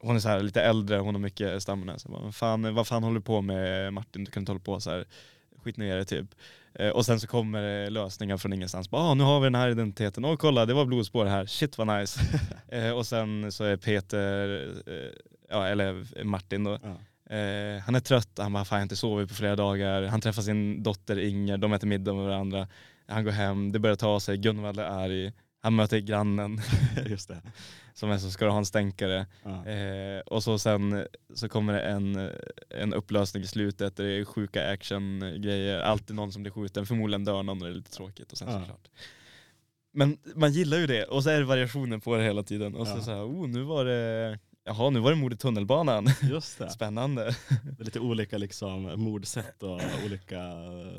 [0.00, 1.98] hon är så här lite äldre, hon har mycket stamina.
[1.98, 4.24] Så jag bara, "Men fan, vad fan håller du på med Martin?
[4.24, 5.04] Du kan inte hålla på så här.
[5.64, 6.26] Skit ner det typ.
[6.74, 8.90] Eh, och sen så kommer lösningar från ingenstans.
[8.90, 10.24] Bara, ah, nu har vi den här identiteten.
[10.24, 11.46] Åh kolla, det var blodspår här.
[11.46, 12.20] Shit vad nice.
[12.68, 14.94] eh, och sen så är Peter, eh,
[15.50, 16.96] ja, eller Martin då, Ja.
[17.36, 20.02] Eh, han är trött, han bara fan jag har inte sovit på flera dagar.
[20.02, 22.68] Han träffar sin dotter Inger, de äter middag med varandra.
[23.08, 25.32] Han går hem, det börjar ta sig, Gunvald är arg.
[25.66, 26.60] Han möter grannen
[27.06, 27.42] Just det.
[27.94, 29.26] som är så ska du ha en stänkare.
[29.42, 29.66] Ja.
[29.66, 32.30] Eh, och så sen så kommer det en,
[32.70, 37.42] en upplösning i slutet, det är sjuka actiongrejer, alltid någon som blir skjuten, förmodligen dör
[37.42, 38.60] någon och det är lite tråkigt och sen Ja.
[38.60, 38.88] såklart.
[39.92, 42.74] Men man gillar ju det och så är det variationer på det hela tiden.
[42.74, 43.02] Och så, Ja.
[43.02, 46.08] så här, oh nu var det, jaha nu var det mord i tunnelbanan.
[46.22, 46.70] Just det.
[46.78, 47.34] Spännande.
[47.62, 50.40] Det är lite olika liksom, mordsätt och olika...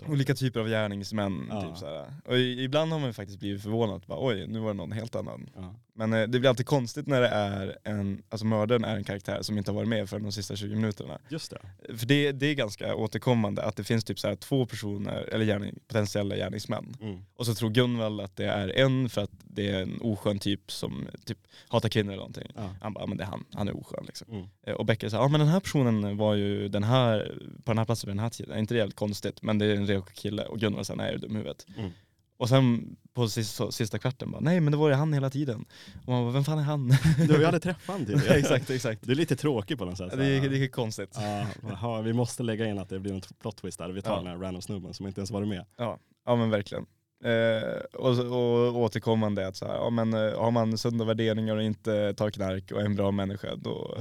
[0.08, 1.48] Olika typer av gärningsmän.
[1.50, 1.62] Ja.
[1.62, 2.06] Typ såhär.
[2.26, 5.50] Och ibland har man faktiskt blivit förvånad, bara, oj nu var det någon helt annan.
[5.56, 5.76] Ja.
[5.94, 9.42] Men eh, det blir alltid konstigt när det är en, alltså mördaren är en karaktär
[9.42, 11.20] som inte har varit med för de sista 20 minuterna.
[11.30, 11.98] Just det.
[11.98, 15.80] För det, det är ganska återkommande att det finns typ så två personer, eller gärning,
[15.88, 16.98] potentiella gärningsmän.
[17.02, 17.20] Mm.
[17.36, 20.72] Och så tror Gunvald att det är en för att det är en oskön typ
[20.72, 22.52] som typ hatar kvinnor eller någonting.
[22.56, 22.76] Ja.
[22.82, 24.28] Han bara, "Ja, men det är han, han är oskön liksom.
[24.32, 24.46] Mm.
[24.68, 27.78] Eh, Och Becker säger, ja men den här personen var ju den här, på den
[27.78, 28.56] här platsen vid den här tiden.
[28.56, 29.42] Är inte det jävligt konstigt?
[29.42, 30.46] Men det är en reko kille.
[30.46, 31.66] Och Gunvald säger, nej är du dum i huvudet?
[31.78, 31.92] Mm.
[32.40, 35.66] Och sen på sista, sista kvarten bara, nej men det var ju han hela tiden.
[36.06, 36.88] Och man bara, vem fan är han?
[37.28, 38.36] Du har ju aldrig träffat honom tidigare.
[38.40, 39.02] exakt, exakt.
[39.04, 40.12] Du är lite tråkig på något sätt.
[40.18, 41.10] Det är, det är konstigt.
[41.16, 43.90] Ja, jaha, vi måste lägga in att det blir en plot twist där.
[43.90, 44.18] Vi tar Ja.
[44.18, 45.66] den här random snubben som inte ens varit med.
[45.78, 46.86] Ja, ja men verkligen.
[47.24, 51.64] Eh, och, och återkommande att så här, ja, men, eh, har man sunda värderingar och
[51.64, 53.98] inte tar knark och är en bra människa då,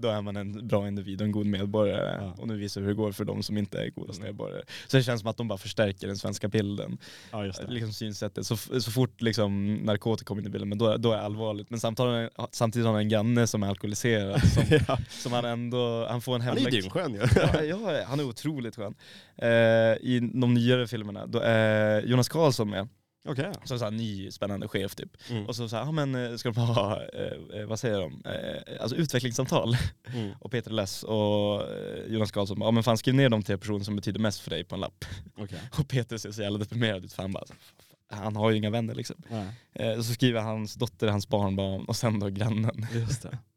[0.00, 2.18] då är man en bra individ och en god medborgare.
[2.20, 2.34] Ja.
[2.38, 4.22] Och nu visar vi hur det går för de som inte är goda Mm.
[4.26, 4.62] medborgare.
[4.86, 6.98] Så det känns som att de bara förstärker den svenska bilden.
[7.30, 7.54] Ja, det.
[7.68, 8.46] Liksom synsättet.
[8.46, 11.70] Så, så fort liksom, narkotika kommer in i bilden, men då, då är det allvarligt.
[11.70, 14.40] Men samtidigt, samtidigt har han en granne som är alkoholiserad.
[14.48, 14.98] Som, ja.
[15.08, 16.84] som han ändå, han får en Han är hemlig...
[16.84, 16.90] ju.
[17.36, 18.94] Ja, ja, han är otroligt skön.
[19.36, 19.48] Eh,
[20.00, 22.88] I de nyare filmerna, då är Jonas Karlsson med,
[23.24, 23.52] Okej.
[23.64, 25.10] som så här ny spännande chef typ.
[25.30, 25.46] Mm.
[25.46, 28.82] Och så sa ja men eh, ska de ha, eh, eh, vad säger de, eh,
[28.82, 29.76] alltså utvecklingssamtal.
[30.14, 30.30] Mm.
[30.40, 33.84] Och Peter Less och eh, Jonas Karlsson ja men fan skriv ner de tre personer
[33.84, 35.04] som betyder mest för dig på en lapp.
[35.36, 35.58] Okej.
[35.78, 37.44] Och Peter ser så jävla deprimerad ut för han bara,
[38.10, 39.16] han har ju inga vänner liksom.
[39.72, 42.86] Eh, så skriver hans dotter, hans barnbarn och sen då grannen.
[42.94, 43.38] just det.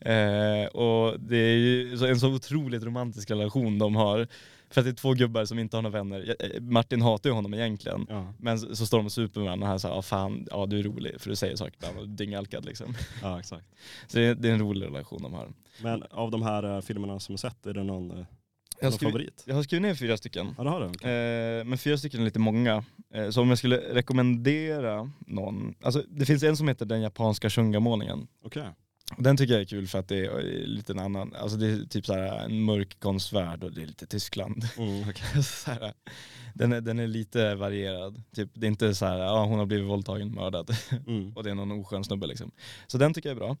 [0.00, 4.28] Eh, och det är ju så- en så otroligt romantisk relation de har.
[4.70, 6.36] För att det är två gubbar som inte har några vänner.
[6.40, 8.06] Eh, Martin hatar ju honom egentligen.
[8.08, 10.46] Ja, Men så så står de och super med varandra och han säger ja fan,
[10.50, 12.94] ja du är rolig för du säger saker ibland och dyngalkad liksom.
[13.22, 13.66] ja exakt.
[14.06, 15.48] Så det är, det är en rolig relation de har.
[15.82, 18.26] Men av de här eh, filmerna som du sett, är det någon, eh,
[18.80, 19.42] Jag någon favorit?
[19.46, 20.54] jag har skrivit ner fyra stycken.
[20.58, 20.86] Ja det har du?
[20.86, 21.58] Okej.
[21.58, 22.84] Eh, men fyra stycken är lite många.
[23.30, 28.26] Så om jag skulle rekommendera någon, alltså det finns en som heter Den japanska shungamålningen.
[28.42, 28.62] Okej.
[28.62, 28.68] Och
[29.18, 31.84] Den tycker jag är kul för att det är lite en annan, alltså det är
[31.86, 34.64] typ så här en mörk konstvärld och det är lite Tyskland.
[34.78, 35.04] Mm,
[35.42, 35.92] så här,
[36.54, 38.22] den, är, den är lite varierad.
[38.34, 40.70] Typ, det är inte så här, ja hon har blivit våldtagen, mördad
[41.06, 41.32] Mm.
[41.36, 42.50] och det är någon oskön snubbe liksom.
[42.86, 43.56] Så den tycker jag är bra.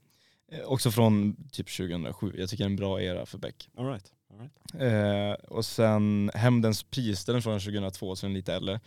[0.52, 3.68] Eh, också från typ 2007, jag tycker det är en bra era för Beck.
[3.76, 4.12] All right.
[4.32, 4.82] All right.
[4.82, 8.80] Eh, och sen Hämndens pris, den är från 2002 så den är lite äldre.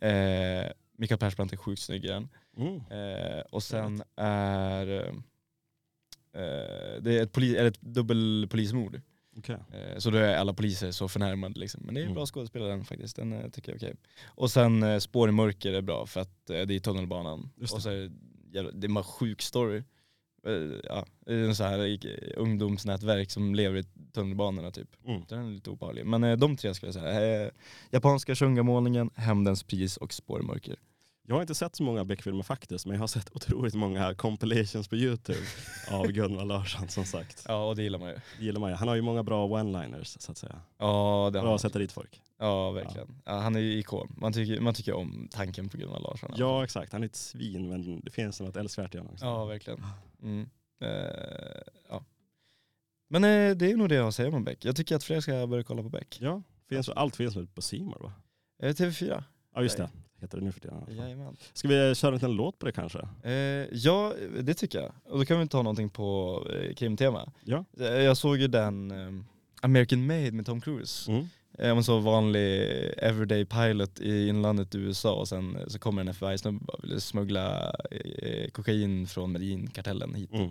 [0.00, 2.28] Eh, Mikael Persbrandt är sjukt snygg i den.
[2.56, 2.74] Mm.
[2.76, 5.12] Eh, och sen är eh,
[7.02, 9.00] det är ett, poli- ett dubbelpolismord.
[9.36, 9.56] Okej.
[9.72, 11.82] Eh, så då är alla poliser så förnärmade liksom.
[11.84, 12.14] Men det är en Mm.
[12.14, 13.96] bra skådespelare den faktiskt, den eh, tycker jag är okej.
[14.26, 17.50] Och sen eh, Spår i mörker är bra för att eh, det är tunnelbanan.
[17.56, 17.76] Just det.
[17.76, 18.10] Och så är det,
[18.52, 19.82] jävla- det är bara sjuk story.
[20.46, 20.52] Eh,
[20.84, 24.88] ja, det är en så här eh, ungdomsnätverk som lever i tunnelbanorna typ.
[25.06, 25.22] Mm.
[25.28, 26.06] Den är lite obehaglig.
[26.06, 27.44] Men eh, de tre skulle jag säga.
[27.46, 27.50] Eh,
[27.90, 30.76] japanska shungamålningen, Hämndens pris och Spår i mörker.
[31.32, 34.88] Jag har inte sett så många Beck-filmer faktiskt, men jag har sett otroligt många compilations
[34.88, 35.38] på YouTube
[35.90, 37.44] av Gunvald Larsson som sagt.
[37.48, 38.14] Ja och det gillar man ju.
[38.38, 38.76] Det gillar man ju.
[38.76, 40.60] Han har ju många bra one-liners så att säga.
[40.78, 41.54] Ja det har Bra han.
[41.54, 42.20] att sätta dit folk.
[42.38, 43.22] Ja verkligen.
[43.24, 44.14] Ja, han är ju ikon.
[44.16, 46.30] Man tycker, man tycker om tanken på Gunnar Larsson.
[46.36, 49.24] Ja exakt, han är ett svin men det finns något älskvärt i honom också.
[49.24, 49.84] Ja verkligen.
[50.22, 50.48] Mm.
[50.80, 52.04] Eh, ja.
[53.08, 54.64] Men eh, det är nog det jag har att säga om Beck.
[54.64, 56.18] Jag tycker att fler ska börja kolla på Beck.
[56.20, 58.12] Ja, finns, allt finns väl på More va?
[58.62, 59.24] Eh, TV4.
[59.54, 59.90] Ja just det,
[60.22, 60.84] heter det nu för tiden.
[60.88, 61.36] Jajamän.
[61.52, 62.98] Ska vi köra en liten låt på det kanske?
[63.22, 63.32] Eh,
[63.72, 64.92] ja det tycker jag.
[65.04, 67.32] Och då kan vi ta någonting på eh, krimtema.
[67.44, 67.64] Ja.
[67.80, 69.24] Eh, Jag såg ju den eh,
[69.60, 71.10] American Made med Tom Cruise.
[71.12, 71.28] Mm.
[71.58, 72.62] Eh, En så vanlig
[72.96, 77.00] everyday pilot i inlandet i USA och sen eh, så kommer en FBI-snubbe och vill
[77.00, 77.74] smuggla
[78.52, 80.32] kokain från Medin-kartellen hit.
[80.32, 80.50] Mm.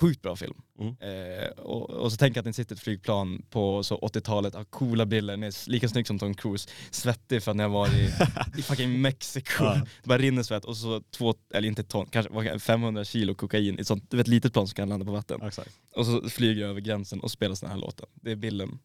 [0.00, 0.54] Sjukt bra film.
[0.78, 0.96] Mm.
[1.00, 4.64] Eh, och, och så tänk att ni sitter i ett flygplan på så 80-talet, har
[4.64, 7.92] coola bilder, ni är lika snygg som Tom Cruise, svettig för att ni har varit
[7.94, 8.10] i,
[8.58, 9.64] i fucking Mexiko.
[9.64, 9.74] Ja.
[9.74, 13.34] Det bara rinner svett och så två, eller inte ton, kanske vad kan- 500 kilo
[13.34, 15.42] kokain i ett sånt, du vet litet plan som kan landa på vatten.
[15.42, 15.70] Exakt.
[15.96, 18.06] Och så flyger jag över gränsen och spelar den här låten.
[18.14, 18.78] Det är bilden.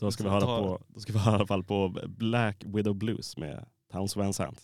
[0.00, 2.94] Då ska vi höra på, då ska vi höra i alla fall på Black Widow
[2.94, 4.60] Blues med Towns Van Sant.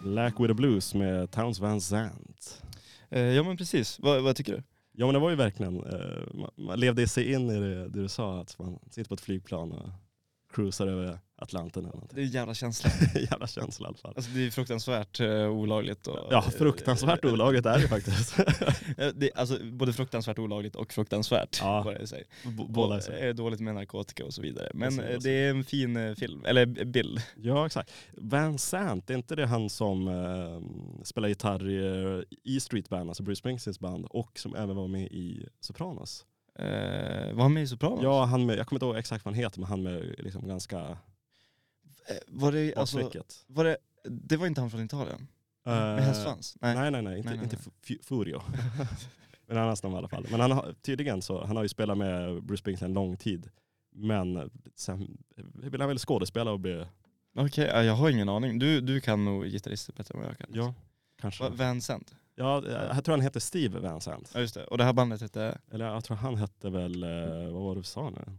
[0.00, 0.12] Mine.
[0.12, 2.62] Black Widow Blues med Towns Van Sant.
[3.08, 4.62] Eh, ja men precis, vad, vad tycker du?
[4.92, 8.02] Ja men det var ju verkligen, eh, man, man levde sig in i det, det
[8.02, 9.90] du sa, att man sitter på ett flygplan och
[10.54, 12.16] cruisar över Atlanten eller någonting.
[12.16, 12.90] Det är jävla känsla.
[13.30, 14.12] Jävla känsla i alla fall.
[14.16, 16.06] Alltså det är fruktansvärt eh, olagligt.
[16.06, 18.38] Och, Ja, fruktansvärt olagligt är det faktiskt.
[18.98, 21.58] Eh, det, alltså både fruktansvärt olagligt och fruktansvärt.
[21.60, 21.82] Ja.
[21.82, 22.26] Vad säger.
[22.44, 24.70] B- Båda är är dåligt med narkotika och så vidare.
[24.74, 25.18] Men eh, så.
[25.18, 27.22] det är en fin eh, film, eller eh, bild.
[27.36, 27.92] Ja exakt.
[28.16, 31.76] Van Sant, är inte det han som eh, spelar gitarr i
[32.44, 36.26] eh, E Street Band, alltså Bruce Springsteens band, och som även var med i Sopranos?
[36.58, 38.00] Eh, var han med i Sopranos?
[38.02, 40.48] Ja, han med, jag kommer inte ihåg exakt vad han heter, men han med liksom
[40.48, 40.96] ganska Eh,
[42.26, 43.10] var det, alltså,
[43.46, 45.26] var det, det var inte han från Italien?
[45.66, 46.56] Eh, Med hästsvans?
[46.60, 46.74] Nej.
[46.74, 47.56] Nej, nej, nej, inte, Nej, nej, inte
[47.88, 47.98] nej.
[48.02, 48.42] Furio.
[49.46, 50.26] Men en annan namn i alla fall.
[50.30, 53.50] Men han har tydligen så, han har ju spelat med Bruce Springsteen en lång tid.
[53.92, 55.18] Men sen
[55.54, 56.86] vill han väl skådespela och bli,
[57.36, 58.58] Okej, ja, jag har ingen aning.
[58.58, 60.48] Du, du kan nog gitarrister bättre än vad jag kan.
[60.52, 60.74] ja,
[61.20, 61.42] kanske.
[61.44, 62.14] Va- Van Sant?
[62.34, 64.30] Ja, jag tror han heter Steve Van Sant.
[64.34, 64.64] Ja just det.
[64.64, 65.58] Och det här bandet hette?
[65.70, 68.32] Eller jag tror han hette väl, eh, vad var det du sa nu?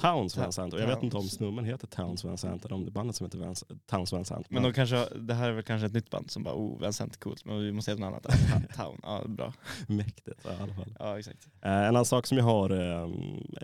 [0.00, 0.74] Towns Van Sant.
[0.74, 3.16] Och jag vet inte om snubben heter Towns Van Sant eller om det är bandet
[3.16, 3.54] som heter Van,
[3.86, 4.50] Towns Van Sant.
[4.50, 6.92] Men de kanske, det här är väl kanske ett nytt band som bara oh, Van
[6.92, 8.74] Sant är coolt, men vi måste heta något annat.
[8.76, 9.52] Town, ja bra.
[9.86, 10.96] mäktigt ja, i alla fall.
[10.98, 11.48] Ja exakt.
[11.62, 13.08] Eh, en annan sak som jag har eh,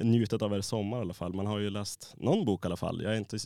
[0.04, 1.34] njutit av er sommar i alla fall.
[1.34, 3.02] Man har ju läst någon bok i alla fall.
[3.02, 3.38] Jag är inte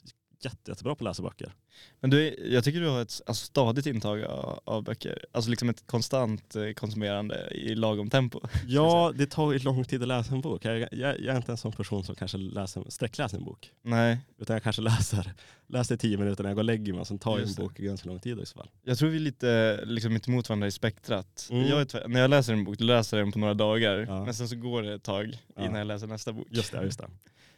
[0.44, 1.52] jätte, jättebra på att läsa böcker.
[2.00, 5.24] Men du, är- jag tycker du har ett alltså, stadigt intag av, av böcker.
[5.32, 8.40] Alltså liksom ett konstant eh, konsumerande i lagom tempo.
[8.66, 10.64] Ja, det tar ju lång tid att läsa en bok.
[10.64, 13.70] Jag, jag, jag är inte en sån person som kanske läser, sträckläser en bok.
[13.82, 15.32] Nej, Utan jag kanske läser,
[15.66, 17.80] läser tio minuter när jag går och lägger mig och sen tar jag en bok
[17.80, 18.68] i ganska lång tid i så fall.
[18.84, 21.48] jag tror vi är lite liksom, mitt emot varandra i spektrat.
[21.50, 21.68] Mm.
[21.68, 24.04] Jag när jag läser en bok, då läser jag den på några dagar.
[24.08, 24.24] Ja.
[24.24, 25.62] Men sen så går det ett tag Ja.
[25.64, 26.46] innan jag läser nästa bok.
[26.50, 27.08] Just det, just det.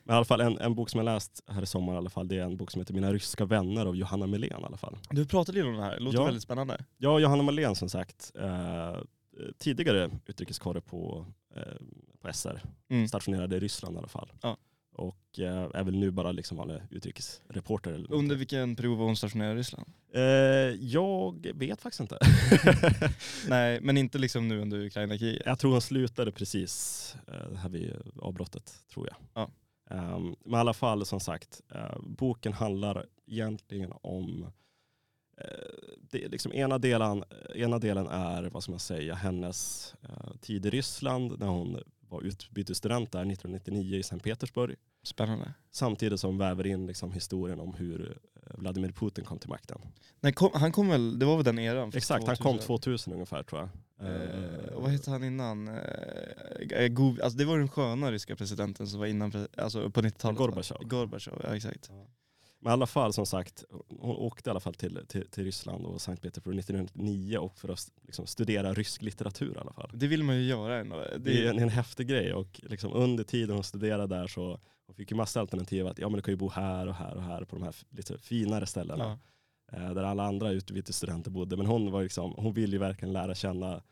[0.05, 2.11] Men i alla fall en, en bok som jag läst här i sommar i alla
[2.11, 4.77] fall, det är en bok som heter Mina ryska vänner av Johanna Melén i alla
[4.77, 4.97] fall.
[5.11, 6.25] Du pratade ju om det här, det låter Ja.
[6.25, 6.85] väldigt spännande.
[6.99, 8.97] Ja, Johanna Melén som sagt, eh,
[9.59, 11.63] tidigare utrikeskorre på, eh,
[12.21, 13.09] på SR, Mm.
[13.09, 14.33] stationerad i Ryssland i alla fall.
[14.43, 14.57] Ja.
[14.97, 17.91] Och eh, är väl nu bara liksom utrikesreporter.
[17.93, 18.19] Eller något.
[18.19, 19.93] Under vilken period var hon stationerad i Ryssland?
[20.15, 20.23] Eh,
[20.81, 22.19] jag vet faktiskt inte.
[23.49, 25.43] Nej, men inte liksom nu under Ukraina-kriget.
[25.47, 29.17] jag tror hon slutade precis eh, här vid avbrottet, tror jag.
[29.35, 29.51] Ja.
[29.91, 34.43] Ehm, men i alla fall, som sagt, eh, boken handlar egentligen om
[35.37, 40.67] eh, det, liksom ena, delen, ena delen är, vad ska man säga, hennes eh, tid
[40.67, 44.77] i Ryssland när hon var utbytesstudent där 1999 i Sankt Petersburg.
[45.03, 45.55] Spännande.
[45.71, 48.19] Samtidigt som väver in liksom historien om hur
[48.51, 49.81] Vladimir Putin kom till makten.
[50.21, 51.93] Nej, kom, han kom väl, det var väl den eran?
[51.95, 52.59] Exakt, han 2000.
[52.59, 53.71] kom 2000 ungefär tror jag.
[54.09, 55.69] Eh, vad hette han innan?
[55.69, 55.75] Eh,
[56.91, 60.39] Go- alltså det var den sköna ryska presidenten som var innan, alltså på 90-talet.
[60.41, 60.47] va?
[60.47, 60.79] Gorbatjov.
[60.85, 61.91] Gorbatjov, ja exakt.
[62.61, 63.65] Men i alla fall som sagt,
[64.01, 67.69] hon åkte i alla fall till, till, till Ryssland och Sankt Petersburg 1999 och för
[67.69, 69.91] att liksom studera rysk litteratur i alla fall.
[69.95, 70.97] Det vill man ju göra ändå.
[70.97, 74.61] Det, Det är en, en häftig grej och liksom under tiden hon studerade där så
[74.87, 77.15] hon fick ju massa alternativ att ja men du kan ju bo här och här
[77.17, 79.05] och här på de här lite finare ställena.
[79.05, 79.19] ja,
[79.73, 81.57] Eh, där alla andra utbytesstudenter bodde.
[81.57, 83.83] Men hon var liksom, hon ville ju verkligen lära känna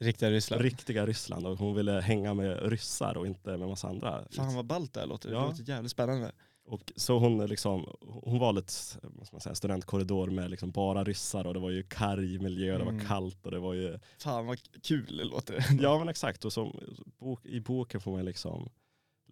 [0.00, 0.62] riktiga Ryssland.
[0.62, 4.24] riktiga Ryssland och hon ville hänga med ryssar och inte med massa andra.
[4.30, 5.32] Fan vad ballt det här låter.
[5.32, 5.40] Ja.
[5.40, 6.32] Det låter jävligt spännande.
[6.64, 8.98] Och så hon, liksom, hon valde ett
[9.40, 13.06] säga, studentkorridor med liksom bara ryssar och det var ju karg miljö, det var Mm.
[13.06, 15.64] kallt och det var ju Fan vad kul det låter.
[15.80, 16.76] Ja men exakt och som,
[17.18, 18.68] bok, i boken får man liksom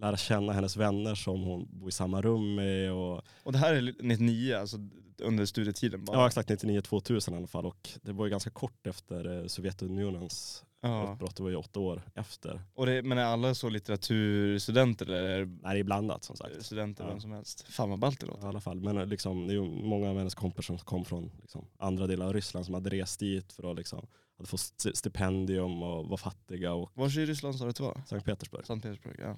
[0.00, 3.74] lära känna hennes vänner som hon bor i samma rum med och Och det här
[3.74, 4.76] är 99, alltså
[5.20, 6.16] under studietiden bara.
[6.16, 10.64] ja exakt 99-2000 i alla fall och det var ju ganska kort efter eh, Sovjetunionens
[10.80, 11.10] Ja.
[11.12, 12.62] uppbrott, det var ju åtta år efter.
[12.74, 16.64] Och det, men är alla så litteraturstudenter eller är Nej det är blandat som sagt.
[16.64, 17.10] studenter Ja.
[17.10, 17.66] vem som helst?
[17.68, 18.48] Fan vad ballt det I låter.
[18.48, 18.80] alla fall.
[18.80, 22.06] Men eh, liksom, det är ju många av hennes kompisar som kom från liksom, andra
[22.06, 24.06] delar av Ryssland som hade rest dit för att liksom,
[24.44, 28.00] fått st- stipendium och var fattiga och Var i Ryssland sa du att det var?
[28.06, 28.66] Sankt Petersburg.
[28.66, 29.36] Sankt Petersburg, ja.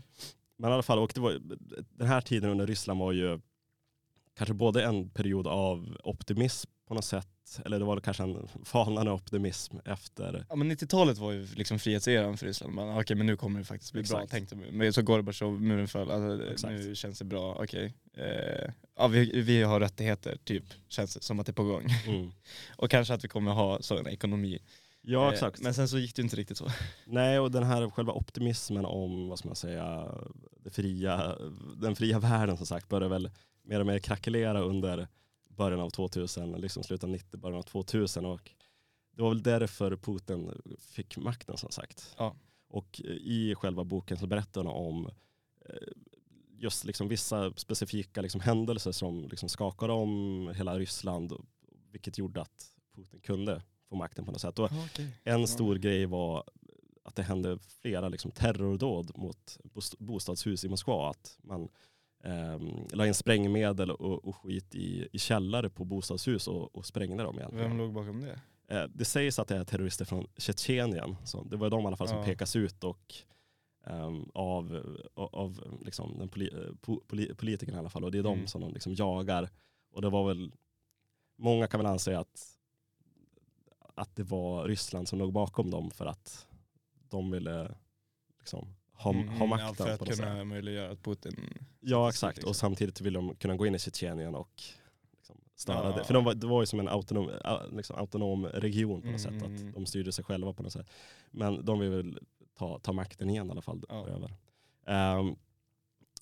[0.58, 1.38] Men i alla fall, och det var,
[1.98, 3.40] den här tiden under Ryssland var ju
[4.36, 9.12] kanske både en period av optimism på något sätt, eller det var kanske en falnande
[9.12, 12.74] optimism efter Ja men 90-talet var ju liksom frihetseran för Ryssland.
[12.74, 14.30] Man, okej men nu kommer det faktiskt bli bra Exakt.
[14.30, 14.72] tänkte vi.
[14.72, 16.72] Men så Gorbatjov, muren föll, alltså, Exakt.
[16.72, 17.94] nu känns det bra, okej.
[18.16, 21.86] Eh, ja vi, vi har rättigheter typ, känns det som att det är på gång.
[22.06, 22.30] mm.
[22.76, 24.58] Och kanske att vi kommer ha sån ekonomi.
[25.02, 25.60] Ja Eh, exakt.
[25.62, 26.66] Men sen så gick det inte riktigt så.
[27.06, 30.14] Nej och den här själva optimismen om, vad ska man säga,
[30.64, 31.36] det fria,
[31.76, 33.30] den fria världen som sagt började väl
[33.70, 35.08] mer och mer krackelera under
[35.48, 38.50] början av 2000, liksom slutet av 90, början av 2000 och
[39.16, 42.14] det var väl därför Putin fick makten som sagt.
[42.18, 42.36] Ja.
[42.68, 45.06] Och i själva boken så berättar hon om
[45.66, 45.74] eh,
[46.58, 51.32] just liksom vissa specifika liksom händelser som liksom skakade om hela Ryssland,
[51.90, 54.58] vilket gjorde att Putin kunde få makten på något sätt.
[54.58, 54.70] Och
[55.24, 56.44] en stor grej var
[57.04, 61.10] att det hände flera liksom, terrordåd mot bost- bostadshus i Moskva.
[61.10, 61.68] Att man
[62.24, 67.22] um, la in sprängmedel och, och skit i, i källare på bostadshus och, och sprängde
[67.22, 67.68] dem egentligen.
[67.68, 68.40] Vem låg bakom det?
[68.68, 71.16] Eh, det sägs att det är terrorister från Tjetjenien.
[71.24, 72.24] Så det var de i alla fall som Ja.
[72.24, 73.14] pekas ut och
[73.86, 78.04] ehm, av, av liksom, den poli, eh, po, poli, politikerna i alla fall.
[78.04, 78.46] Och det är de Mm.
[78.46, 79.48] som de liksom jagar.
[79.92, 80.52] Och det var väl,
[81.38, 82.56] många kan väl anse att,
[83.94, 86.46] att det var Ryssland som låg bakom dem för att
[87.08, 87.74] de ville
[88.38, 90.24] liksom, ha, ha Mm, ja, makten för att på något sätt.
[90.26, 91.34] kunna möjliggöra att Putin...
[91.80, 92.48] Ja exakt, liksom.
[92.50, 94.62] och samtidigt vill de kunna gå in i Tjetjenien och
[95.16, 95.96] liksom störa Ja.
[95.96, 96.04] det.
[96.04, 97.30] För de var, det var ju som en autonom,
[97.72, 99.68] liksom autonom region på något sätt, Mm.
[99.68, 100.86] att de styrde sig själva på något sätt.
[101.30, 102.18] Men de vill väl
[102.58, 103.82] ta, ta makten igen i alla fall.
[103.88, 104.06] Ja.
[104.08, 104.34] Över.
[104.86, 105.36] Ehm,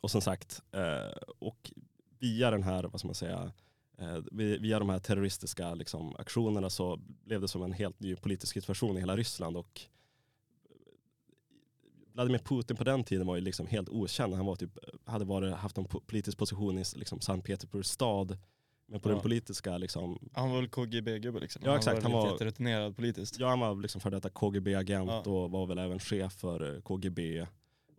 [0.03, 1.73] och som sagt, eh, och
[2.19, 3.53] via den här, vad ska man säga,
[3.99, 8.17] eh, vi- via de här terroristiska liksom, aktionerna så blev det som en helt ny
[8.17, 9.57] politisk situation i hela Ryssland.
[9.57, 9.81] Och
[12.19, 14.35] Vladimir Putin på den tiden var ju liksom helt okänd.
[14.35, 18.39] Han var typ, hade varit, haft en po- politisk position i liksom, Sankt Petersburgs stad.
[18.91, 19.13] Men på Ja.
[19.13, 21.63] den politiska, liksom, Han var väl KGB-gubbe liksom?
[21.65, 23.39] Ja, exakt, Han han var var- lite rutinerad politiskt.
[23.39, 25.21] ja, han var liksom för detta KGB-agent Ja.
[25.33, 27.47] och var väl även chef för eh, KGB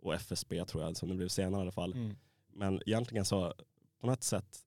[0.02, 1.92] och FSB tror jag, som det blev senare i alla fall.
[1.92, 2.16] Mm.
[2.52, 3.54] Men egentligen så
[4.00, 4.58] på något sätt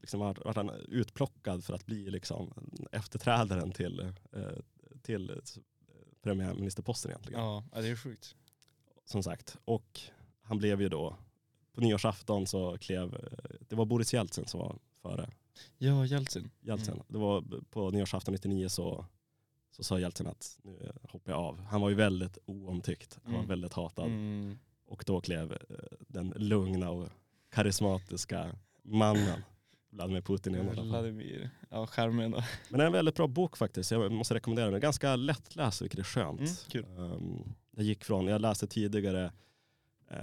[0.00, 2.52] liksom vart vart han utplockad för att bli liksom
[2.92, 4.00] efterträdaren till,
[4.32, 4.42] eh,
[5.02, 5.36] till eh,
[6.22, 7.40] premiärministerposten egentligen.
[7.40, 8.36] Ja, det är sjukt.
[9.10, 9.56] Som sagt.
[9.64, 10.00] Och
[10.42, 11.16] han blev ju då,
[11.72, 15.30] på nyårsafton så klev, eh, det var Boris Jeltsin som var före
[15.78, 16.50] Ja, Jeltsin.
[16.60, 16.94] Jeltsin.
[16.94, 17.04] Mm.
[17.08, 19.04] Det var på nyårsafton 99 så,
[19.70, 21.60] så sa Jeltsin att nu hoppar jag av.
[21.60, 23.48] Han var ju väldigt oomtyckt, han var Mm.
[23.48, 24.06] väldigt hatad.
[24.06, 24.58] Mm.
[24.86, 25.58] Och då klev eh,
[26.08, 27.08] den lugna och
[27.50, 28.52] karismatiska
[28.82, 29.42] mannen
[29.90, 30.88] Vladimir Putin i alla fall.
[30.88, 32.42] Vladimir, ja skärmen då.
[32.68, 33.90] Men det är en väldigt bra bok faktiskt.
[33.90, 34.80] Jag måste rekommendera den.
[34.80, 36.40] Ganska lättläst vilket är skönt.
[36.40, 36.84] Mm, kul.
[36.96, 39.32] Um, jag gick från, jag läste tidigare
[40.10, 40.18] eh,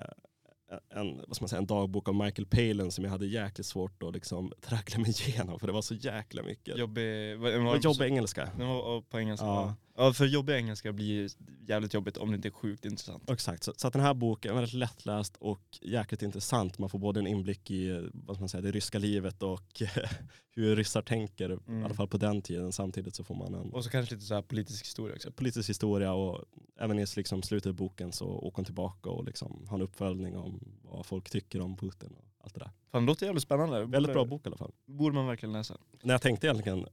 [0.89, 4.13] en, vad man säga, en dagbok av Michael Palin som jag hade jäkligt svårt att
[4.13, 6.77] liksom traggla mig igenom för det var så jäkla mycket.
[6.77, 8.49] Jobbig, var, var jobbig engelska.
[8.57, 9.45] Den var på engelska.
[9.45, 9.75] Ja.
[9.97, 10.13] Ja.
[10.13, 11.29] för jobbig engelska blir
[11.67, 13.29] jävligt jobbigt om det inte är sjukt intressant.
[13.29, 16.77] Exakt, så, så att den här boken är väldigt lättläst och jäkligt intressant.
[16.79, 19.81] Man får både en inblick i vad man säga, det ryska livet och
[20.55, 21.85] hur ryssar tänker, i Mm.
[21.85, 22.71] alla fall på den tiden.
[22.71, 25.31] Samtidigt så får man en Och så kanske lite så här politisk historia också.
[25.31, 26.45] politisk historia och
[26.79, 30.37] även i liksom slutet av boken så åker hon tillbaka och liksom har en uppföljning
[30.37, 32.71] om vad folk tycker om Putin och allt det där.
[32.91, 33.85] Fan det låter jävligt spännande.
[33.85, 34.71] Väldigt bra bok i alla fall.
[34.85, 35.77] Borde man verkligen läsa.
[36.03, 36.85] När jag tänkte egentligen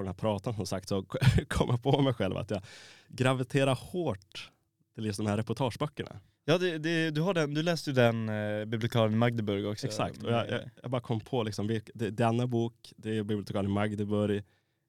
[0.00, 1.02] på den här pratan som sagt så
[1.48, 2.62] kom jag på mig själv att jag
[3.08, 4.50] graviterar hårt
[4.94, 6.20] till just de här reportageböckerna.
[6.44, 9.86] Ja, det, det, du, har den, du läste ju den eh, bibliotekarien i Magdeburg också.
[9.86, 13.70] Exakt, och jag, jag, jag bara kom på liksom, det, denna bok, det är bibliotekarien
[13.70, 14.42] i Magdeburg,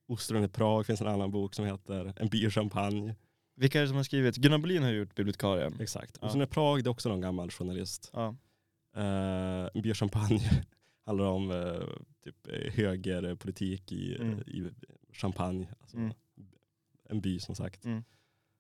[0.07, 3.16] Ostron i Prag finns en annan bok som heter En by champagne.
[3.55, 4.36] Vilka är det som har skrivit?
[4.36, 5.78] Gunnar Bolin har gjort bibliotekarien.
[5.80, 6.18] Exakt.
[6.22, 6.28] Ja.
[6.28, 8.09] Ostron i Prag det är också någon gammal journalist.
[8.14, 8.36] Ja.
[8.97, 10.64] Uh, en by champagne
[11.05, 11.88] handlar om eh,
[12.24, 14.39] typ eh, högerpolitik i, Mm.
[14.39, 14.70] i
[15.12, 15.68] Champagne.
[15.82, 16.14] Alltså, Mm.
[17.09, 17.86] En by som sagt.
[17.86, 18.03] Mm.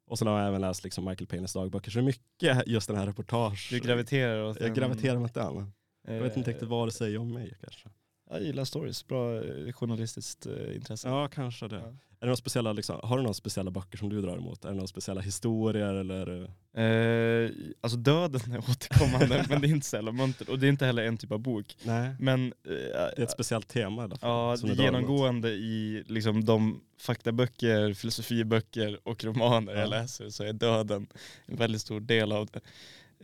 [0.05, 1.91] Och sen har jag även läst liksom Michael Palins dagböcker.
[1.91, 3.67] Så mycket just den här reportage.
[3.71, 5.71] Du graviterar åt jag graviterar mot den.
[6.07, 7.89] Jag vet inte eh, riktigt vad det säger om mig kanske.
[8.31, 11.07] Jag gillar stories, bra eh, journalistiskt eh, intresse.
[11.07, 11.75] Ja, kanske det.
[11.75, 11.81] Ja.
[11.81, 14.65] Är det några speciella, liksom, har du några speciella böcker som du drar emot?
[14.65, 16.43] Är det några speciella historier eller?
[16.77, 17.51] Eh,
[17.81, 20.85] alltså döden är återkommande men det är inte så jävla muntert och det är inte
[20.85, 21.77] heller en typ av bok.
[21.83, 22.15] Nej.
[22.19, 24.29] Men eh, Det är ett speciellt tema i alla fall.
[24.29, 24.79] Ja, det emot.
[24.79, 29.79] genomgående i liksom de faktaböcker, filosofiböcker och romaner Ja.
[29.79, 31.07] jag läser så är döden
[31.45, 32.59] en väldigt stor del av det.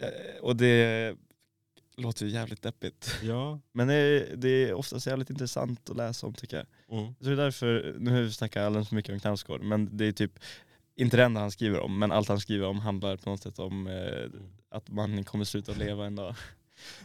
[0.05, 1.15] Eh, Och det
[1.97, 3.19] låter ju jävligt deppigt.
[3.23, 3.59] Ja.
[3.71, 6.99] Men det är, det är oftast jävligt intressant att läsa om tycker jag.
[6.99, 7.15] Mm.
[7.19, 10.39] Så det är därför, nu snackat alldeles för mycket om Knausgård, men det är typ
[10.95, 13.59] inte det enda han skriver om, men allt han skriver om handlar på något sätt
[13.59, 16.35] om eh, att man kommer sluta leva en dag.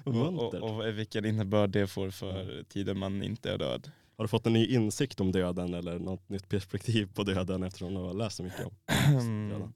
[0.05, 3.91] Och, och, och vilken innebörd det får för tiden man inte är död.
[4.17, 7.95] Har du fått en ny insikt om döden eller något nytt perspektiv på döden eftersom
[7.95, 9.73] du har läst så mycket om döden?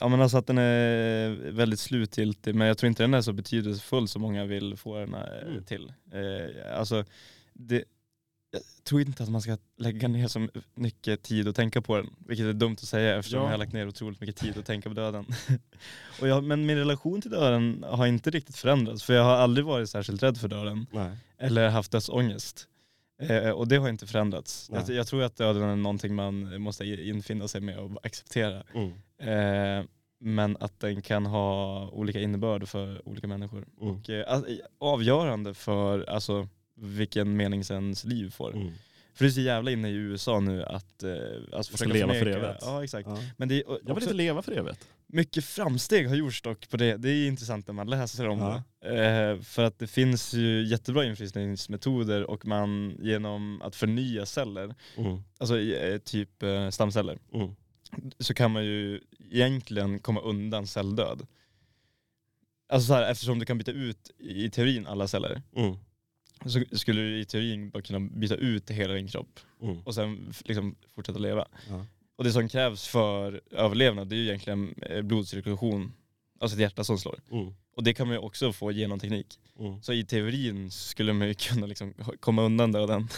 [0.00, 3.32] Ja men alltså att den är väldigt slutgiltig men jag tror inte den är så
[3.32, 5.64] betydelsefull som många vill få den eh, Mm.
[5.64, 5.92] till.
[6.12, 7.04] Eh, alltså,
[7.52, 7.84] det,
[8.52, 12.10] jag tror inte att man ska lägga ner så mycket tid och tänka på den.
[12.26, 13.44] Vilket är dumt att säga eftersom Ja.
[13.44, 15.24] jag har lagt ner otroligt mycket tid att tänka på döden.
[16.20, 19.66] och jag, men min relation till döden har inte riktigt förändrats för jag har aldrig
[19.66, 21.16] varit särskilt rädd för döden Nej.
[21.38, 22.66] eller haft dödsångest.
[23.22, 24.70] Eh, och det har inte förändrats.
[24.72, 28.62] Jag, jag tror att döden är någonting man måste infinna sig med och acceptera.
[28.74, 28.92] Mm.
[29.20, 29.84] Eh,
[30.22, 33.64] men att den kan ha olika innebörd för olika människor.
[33.80, 33.94] Mm.
[33.94, 34.42] Och, eh,
[34.78, 38.54] avgörande för alltså, vilken mening ens liv får.
[38.56, 38.72] Mm.
[39.14, 41.12] För det är så jävla inne i USA nu att eh,
[41.52, 42.58] alltså, försöka leva för evigt.
[42.62, 43.08] Ja exakt.
[43.08, 43.18] Ja.
[43.36, 44.88] Men det är Jag vill inte leva för evigt.
[45.06, 46.96] mycket framsteg har gjorts dock på det.
[46.96, 48.62] Det är intressant när man läser om Ja.
[48.82, 49.06] det.
[49.34, 55.22] Eh, för att det finns ju jättebra infrysningsmetoder och man genom att förnya celler, Mm.
[55.38, 57.50] alltså eh, typ eh, stamceller, Mm.
[58.18, 59.00] så kan man ju
[59.30, 61.26] egentligen komma undan celldöd.
[62.68, 65.76] Alltså så här, eftersom du kan byta ut i teorin alla celler Mm.
[66.46, 69.80] så skulle du i teorin bara kunna byta ut hela din kropp Mm.
[69.82, 71.48] och sen liksom fortsätta leva.
[71.68, 71.86] Ja.
[72.16, 75.92] Och det som krävs för överlevnad det är ju egentligen eh, blodcirkulation,
[76.40, 77.20] alltså ett hjärta som slår.
[77.30, 77.54] Mm.
[77.76, 79.38] Och det kan man ju också få genom teknik.
[79.58, 79.82] Mm.
[79.82, 83.08] Så i teorin skulle man ju kunna liksom komma undan döden.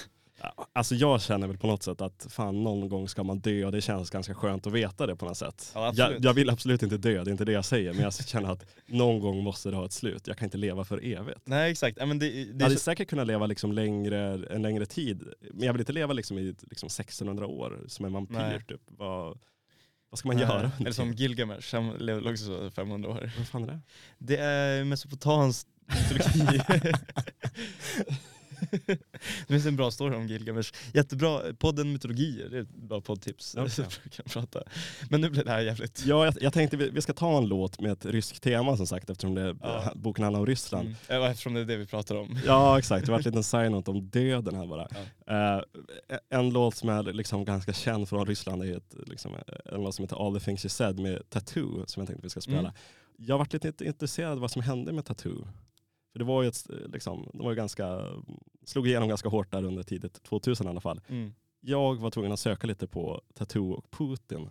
[0.72, 3.72] Alltså jag känner väl på något sätt att fan någon gång ska man dö och
[3.72, 5.72] det känns ganska skönt att veta det på något sätt.
[5.74, 8.14] Ja, jag, jag vill absolut inte dö, det är inte det jag säger, men jag
[8.14, 10.26] känner att någon gång måste det ha ett slut.
[10.26, 11.40] Jag kan inte leva för evigt.
[11.44, 14.62] Nej exakt, men det, det Jag är hade så, säkert kunnat leva liksom längre, en
[14.62, 18.36] längre tid, men jag vill inte leva liksom i liksom 1600 år som en vampyr.
[18.36, 18.64] Nej.
[18.68, 18.80] Typ.
[18.86, 19.38] Vad,
[20.10, 20.70] vad ska man göra?
[20.80, 23.32] Eller som Gilgamesh, han levde också så 500 år.
[23.38, 23.80] Vad fan är det?
[24.18, 26.60] Det är mesopotamsk mytologi.
[28.86, 30.72] det finns en bra story om Gilgamesh.
[30.94, 33.52] Jättebra, podden Mytologier, det är ett bra poddtips.
[34.10, 34.62] Kan prata.
[35.10, 36.06] Men nu blev det här jävligt...
[36.06, 38.86] Ja, jag, jag tänkte vi, vi ska ta en låt med ett ryskt tema som
[38.86, 39.92] sagt eftersom det, Ja.
[39.94, 40.86] boken handlar om Ryssland.
[40.86, 41.22] Mm.
[41.22, 42.38] Ja, eftersom det är det vi pratar om.
[42.46, 44.88] Ja exakt, det var en liten side-note om döden här bara.
[45.26, 45.58] Ja.
[45.58, 49.32] Eh, en låt som är liksom ganska känd från Ryssland är ett, liksom,
[49.64, 52.30] en låt som heter All the things you said med Tattoo som jag tänkte vi
[52.30, 52.58] ska spela.
[52.58, 52.72] Mm.
[53.16, 55.48] Jag varit lite intresserad av vad som hände med Tattoo.
[56.12, 58.06] För det var ju, ett, liksom, det var ju ganska,
[58.64, 61.00] slog igenom ganska hårt där under tidigt 2000 i alla fall.
[61.08, 61.34] Mm.
[61.60, 64.50] Jag var tvungen att söka lite på Tattoo och Putin.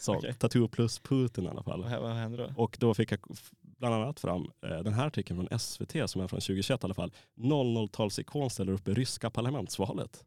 [0.00, 0.34] Så, Okej.
[0.34, 1.82] Tattoo plus Putin i alla fall.
[1.82, 2.62] Vad, vad händer då?
[2.62, 3.20] Och då fick jag
[3.60, 6.94] bland annat fram eh, den här artikeln från SVT som är från 2021 i alla
[6.94, 7.12] fall.
[7.36, 10.24] 00-talsikon ställer upp i ryska parlamentsvalet.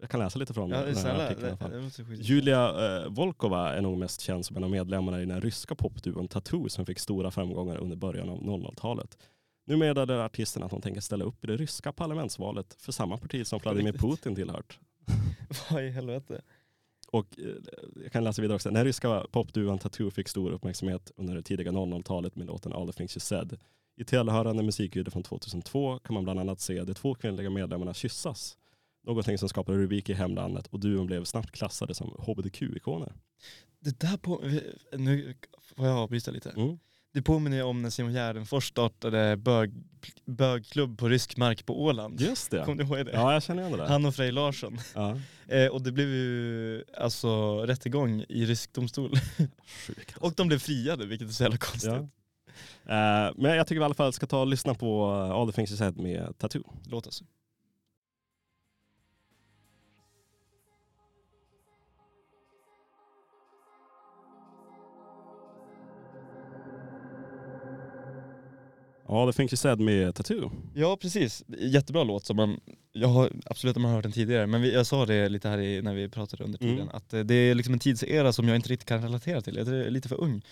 [0.00, 1.90] Jag kan läsa lite från Ja, den här artikeln i alla fall.
[2.14, 6.28] Julia eh, Volkova är nog mest känd som en av medlemmarna i den ryska popduon
[6.28, 9.18] Tattoo som fick stora framgångar under början av 00-talet.
[9.64, 13.46] Nu meddelar artisten att hon tänker ställa upp i det ryska parlamentsvalet för samma parti
[13.46, 13.92] som Vladimir?
[13.92, 14.78] Putin tillhört.
[15.70, 16.42] Vad i helvete?
[17.10, 17.44] Och eh,
[18.02, 18.68] jag kan läsa vidare också.
[18.68, 22.86] Den här ryska popduon Tattoo fick stor uppmärksamhet under det tidiga 00-talet med låten All
[22.86, 23.58] the things you said.
[23.96, 28.56] I tillhörande musikvideo från 2002 kan man bland annat se de två kvinnliga medlemmarna kyssas.
[29.02, 33.12] Någonting som skapade rubrik i hemlandet och duon blev snabbt klassade som hbtq-ikoner.
[33.80, 34.42] Det där på...
[34.92, 36.50] Nu får jag avbryta lite.
[36.50, 36.78] Mm.
[37.14, 39.72] Det påminner ju om när Simon Gärdenfors startade bög,
[40.24, 42.20] bögklubb på rysk mark på Åland.
[42.20, 42.64] Just det.
[42.64, 43.12] Kommer du ihåg det?
[43.12, 43.88] Ja, jag känner igen det där.
[43.88, 44.78] Han och Frej Larsson.
[44.94, 45.20] Ja.
[45.48, 49.16] Eh, och det blev ju alltså rättegång i rysk domstol.
[49.86, 50.00] Sjukt.
[50.00, 50.20] Alltså.
[50.20, 51.92] Och de blev friade, vilket är så jävla konstigt.
[52.86, 53.26] Ja.
[53.26, 55.56] Eh, men jag tycker vi i alla fall ska ta och lyssna på All the
[55.56, 56.62] things you said med Tattoo.
[56.86, 57.22] Låt oss.
[69.14, 70.50] All the things you said med Tattoo.
[70.74, 72.60] Ja precis, jättebra låt som man,
[72.92, 75.58] jag har absolut man har hört den tidigare, men vi, jag sa det lite här
[75.58, 76.88] i, när vi pratade under tiden, Mm.
[76.92, 79.56] att eh, det är liksom en tidsera som jag inte riktigt kan relatera till.
[79.56, 80.42] Jag är lite för ung.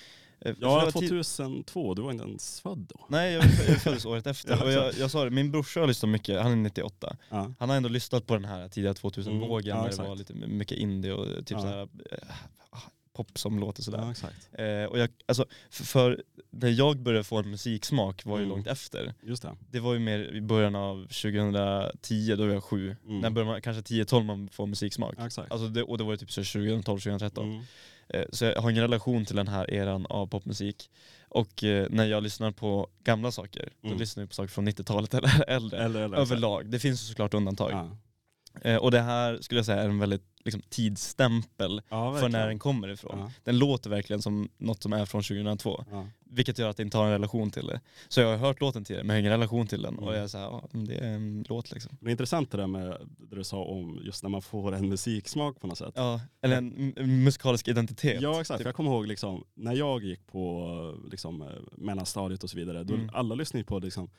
[0.41, 3.01] Eh, Ja, det var tid- 2002, du var inte ens född då.
[3.09, 4.51] Nej, jag, jag föddes året efter.
[4.57, 7.17] Ja, och jag, jag sa det, min brorsa har lyssnat mycket, han är 98.
[7.31, 7.53] Ja.
[7.59, 10.35] Han har ändå lyssnat på den här tidiga 2000-vågen Mm, ja, när det var lite
[10.35, 11.61] mycket indie och typ Ja.
[11.61, 12.19] så här, eh,
[13.13, 13.99] pop som låter sådär.
[13.99, 14.49] ja, exakt.
[14.53, 18.57] Eh, och jag, alltså, för, för när jag började få en musiksmak var ju Mm.
[18.57, 19.15] långt efter.
[19.23, 19.57] Just det.
[19.71, 22.97] Det var ju mer i början av 2010, då var jag sju.
[23.07, 23.21] Mm.
[23.21, 25.15] När börjar man, kanske 10-12 man får musiksmak.
[25.19, 25.53] Ja, exakt.
[25.53, 27.43] Alltså det, och det var ju typ så 2012-2013.
[27.43, 27.63] Mm.
[28.09, 30.91] Eh, så jag har ingen relation till den här eran av popmusik.
[31.29, 33.99] Och eh, när jag lyssnar på gamla saker, då Mm.
[34.01, 35.79] lyssnar jag på saker från 90-talet eller äldre.
[35.85, 36.31] Eller, eller, exakt.
[36.31, 36.71] Överlag.
[36.71, 37.71] Det finns såklart undantag.
[37.73, 37.97] Ja.
[38.63, 42.47] Eh, och det här skulle jag säga är en väldigt liksom, tidsstämpel Ja, för när
[42.49, 43.19] den kommer ifrån.
[43.19, 43.31] Ja.
[43.45, 45.85] Den låter verkligen som något som är från 2002.
[45.91, 46.07] Ja.
[46.25, 47.81] Vilket gör att jag inte har en relation till det.
[48.09, 49.95] Så jag har hört låten tidigare men jag har ingen relation till den.
[49.95, 50.05] Mm.
[50.05, 51.97] Och jag är såhär, ja det är en låt liksom.
[52.01, 54.89] Det är intressant det där med det du sa om just när man får en
[54.89, 55.93] musiksmak på något sätt.
[55.97, 58.21] Ja, eller en musikalisk identitet.
[58.23, 58.67] Ja exakt, Typ.
[58.67, 60.69] jag kommer ihåg liksom, när jag gick på
[61.11, 63.11] liksom, mellanstadiet och så vidare, då Mm.
[63.13, 64.11] alla lyssnade på liksom,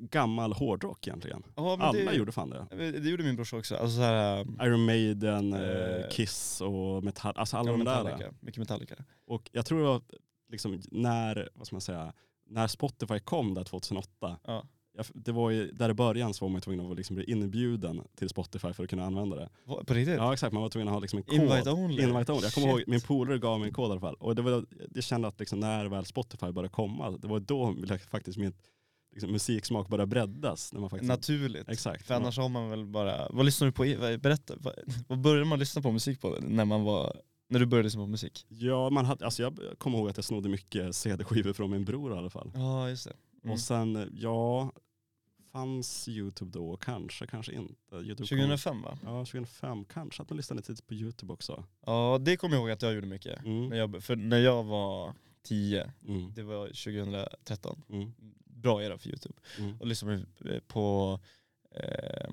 [0.00, 1.42] gammal hårdrock egentligen.
[1.56, 2.66] Ja, Alla det, gjorde fan det.
[3.00, 3.76] Det gjorde min brorsa också.
[3.76, 8.04] Alltså så här, Iron Maiden, eh, Eh, Kiss och Metall, alltså alla ja, de där.
[8.04, 8.34] Metallica.
[8.40, 8.94] Mycket Metallica.
[9.26, 10.02] Och jag tror det var
[10.48, 12.12] liksom när, vad ska man säga,
[12.46, 14.64] när Spotify kom där 2008, Ja.
[14.92, 18.02] jag, det var ju, där i början så var man tvungen att liksom bli inbjuden
[18.16, 19.48] till Spotify för att kunna använda det.
[19.66, 20.16] På riktigt?
[20.16, 21.34] Ja exakt, man var tvungen att ha liksom en kod.
[21.34, 22.02] Invite only?
[22.02, 22.44] Invite only.
[22.44, 24.14] Jag kommer ihåg, min polare gav mig en kod i alla fall.
[24.14, 27.74] Och det var, jag kände att liksom när väl Spotify började komma, det var då
[28.10, 28.52] faktiskt min
[29.18, 30.72] liksom, musiksmak började breddas.
[30.72, 31.68] När man faktiskt, Naturligt.
[31.68, 32.06] Exakt.
[32.06, 33.82] För annars har man väl bara, vad lyssnar du på?
[34.18, 34.74] Berätta, vad,
[35.08, 38.06] vad började man lyssna på musik på när man var, när du började lyssna på
[38.06, 38.46] musik?
[38.48, 42.14] Ja, man hade, alltså jag kommer ihåg att jag snodde mycket CD-skivor från min bror
[42.14, 42.50] i alla fall.
[42.54, 43.14] Ja just det.
[43.44, 43.52] Mm.
[43.52, 44.72] Och sen, ja,
[45.52, 46.76] fanns YouTube då?
[46.76, 47.96] Kanske, kanske inte.
[47.96, 48.98] YouTube kom- 2005 va?
[49.04, 49.84] Ja, 2005.
[49.84, 51.64] Kanske att man lyssnade lite på YouTube också.
[51.86, 53.44] Ja det kommer jag ihåg att jag gjorde mycket.
[53.44, 53.68] Mm.
[53.68, 56.32] När jag, för när jag var 10, Mm.
[56.34, 58.12] det var 2013, Mm.
[58.62, 59.34] Bra era för youtube.
[59.58, 59.76] Mm.
[59.80, 60.22] Och lyssnade
[60.68, 61.20] på,
[61.74, 62.30] eh,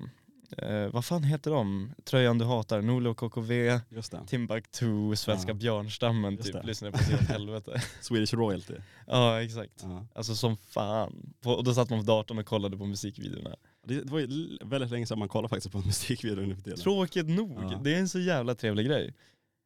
[0.68, 1.92] eh, vad fan heter de?
[2.04, 4.26] Tröjan du hatar, Nolo KKV, det.
[4.26, 5.54] Timbuktu, Svenska Ja.
[5.54, 6.52] björnstammen typ.
[6.52, 6.62] det.
[6.62, 7.82] Lyssnade på åt helvete.
[8.00, 8.74] Swedish Royalty.
[9.06, 9.80] ja exakt.
[9.82, 10.06] Ja.
[10.14, 11.34] Alltså som fan.
[11.40, 13.56] På, och då satt man på datorn och kollade på musikvideorna.
[13.86, 16.62] Det, det var ju väldigt länge sedan man kollade faktiskt på en musikvideo nu för
[16.62, 16.78] tiden.
[16.78, 17.80] Tråkigt nog, Ja.
[17.84, 19.14] det är en så jävla trevlig grej.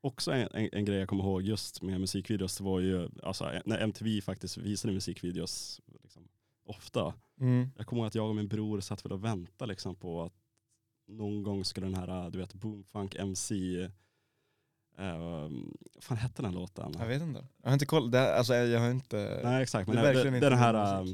[0.03, 3.79] Också en, en, en grej jag kommer ihåg just med musikvideos var ju alltså, när
[3.79, 5.81] MTV faktiskt visade musikvideos
[6.71, 7.15] ofta.
[7.41, 7.71] Mm.
[7.77, 10.33] Jag kommer ihåg att jag och min bror satt väl och väntade liksom, på att
[11.07, 13.81] någon gång skulle den här, du vet, Boomfunk MC,
[14.99, 15.53] eh, vad
[16.05, 16.95] fan hette den låten?
[16.99, 17.47] Jag vet inte.
[17.63, 19.41] Jag har inte koll, det, här- alltså jag har inte...
[19.45, 21.07] Nej exakt, men Det är det, det, inte den här eh,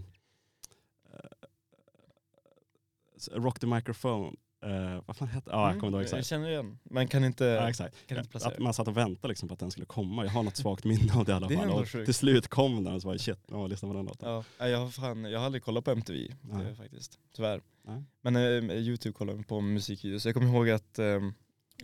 [3.32, 6.26] Rock the microphone, eh, vad fan hette Ja, jag kommer inte ihåg Jag exakt.
[6.26, 6.78] känner igen.
[6.90, 7.44] Man kan inte...
[7.44, 8.06] Ja, exakt.
[8.06, 8.52] kan inte placera.
[8.52, 10.24] Att man satt och väntade liksom på att den skulle komma.
[10.24, 11.70] Jag har något svagt minne av det i alla fall.
[11.70, 14.44] Och till slut kom den och så var det shit, ja, lyssna på den låten.
[14.58, 17.60] Ja, jag, har fan, jag har aldrig kollat på MTV det, faktiskt, tyvärr.
[17.82, 18.02] Nej.
[18.20, 20.24] Men eh, Youtube kollar jag på musikvideos.
[20.24, 21.34] Jag kommer ihåg att ehm,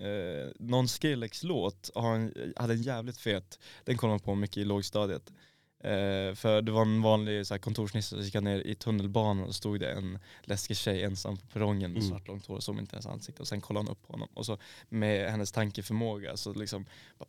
[0.01, 4.64] eh, någon Skrillex-låt har en, hade en jävligt fet, den kollade man på mycket i
[4.64, 5.33] lågstadiet.
[5.85, 9.55] Eh, för det var en vanlig så här, kontorsnisse, så gick ner i tunnelbanan och
[9.55, 12.11] stod det en läskig tjej ensam på perrongen med Mm.
[12.11, 13.43] svart långt hår och såg inte ens ansikte.
[13.43, 14.59] Och sen kollade han upp på honom och så
[14.89, 16.85] med hennes tankeförmåga så liksom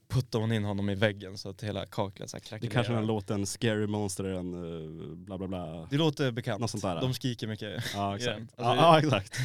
[0.08, 2.74] puttade hon in honom i väggen så att hela kaklet så här Det krackelerade.
[2.74, 5.88] kanske är den låten Scary Monster and uh, bla bla bla.
[5.90, 6.62] Det låter bekant.
[6.62, 7.02] Något sånt där.
[7.02, 7.84] De skriker mycket.
[7.94, 8.38] Ja exakt.
[8.38, 8.48] den.
[8.58, 9.40] ja, Alltså, ja exakt.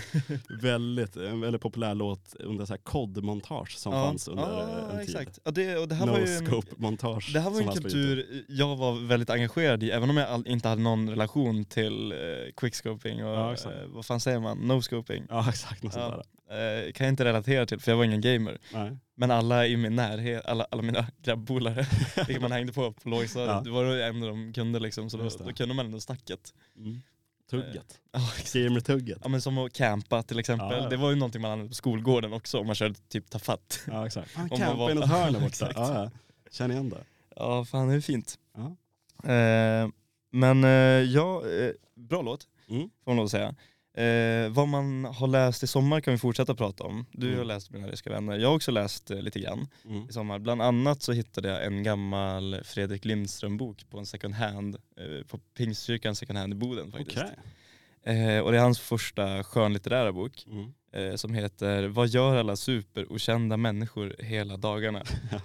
[0.63, 5.17] väldigt, en väldigt populär låt under så här kodmontage som fanns under ja, en tid.
[5.17, 5.39] exakt.
[5.45, 7.31] Ja, det, och det här var No ju en, scope montage.
[7.33, 10.69] Det här var som en kultur jag var väldigt engagerad i, även om jag inte
[10.69, 12.19] hade någon relation till eh,
[12.57, 15.27] quickscoping och Ja, eh, vad fan säger man, no-scoping.
[15.29, 16.23] Ja exakt, något Ja.
[16.51, 18.59] Eh, kan jag inte relatera till för jag var ingen gamer.
[18.73, 18.97] Nej.
[19.15, 21.87] Men alla i min närhet, alla, alla mina grabbpolare,
[22.27, 23.61] vilka man hängde på på lågstadiet, Ja.
[23.65, 26.55] det var det enda de kunde liksom, så då, då kunde man ändå snacket.
[26.77, 27.01] Mm.
[27.51, 28.01] Tugget.
[28.13, 28.55] Ja, exakt.
[28.55, 29.19] Gamer-tugget.
[29.23, 30.89] Ja men som att campa till exempel, Ja, ja.
[30.89, 33.81] det var ju någonting man använde på skolgården också om man körde typ tafatt.
[33.87, 34.31] Ja exakt.
[34.31, 35.73] Fan, campa var- i något hörn där borta.
[35.75, 36.11] Ja, ja.
[36.51, 37.05] Känner igen det.
[37.37, 38.39] Ja fan det är fint.
[38.57, 38.77] Ja.
[39.25, 39.89] Eh,
[40.33, 40.71] men eh,
[41.13, 42.91] ja, eh, bra låt Mm.
[43.05, 43.55] får man lov att säga.
[43.95, 47.07] Eh, vad man har läst i sommar kan vi fortsätta prata om.
[47.13, 47.47] Du har Mm.
[47.47, 50.09] läst Mina ryska vänner, jag har också läst eh, lite grann Mm.
[50.09, 50.39] i sommar.
[50.39, 55.39] Bland annat så hittade jag en gammal Fredrik Lindström-bok på en second hand, eh, på
[55.39, 57.19] Pingstkyrkan second hand i Boden faktiskt.
[57.23, 57.35] Okej.
[58.37, 60.73] Eh, och det är hans första skönlitterära bok Mm.
[60.93, 65.03] eh, som heter Vad gör alla superokända människor hela dagarna?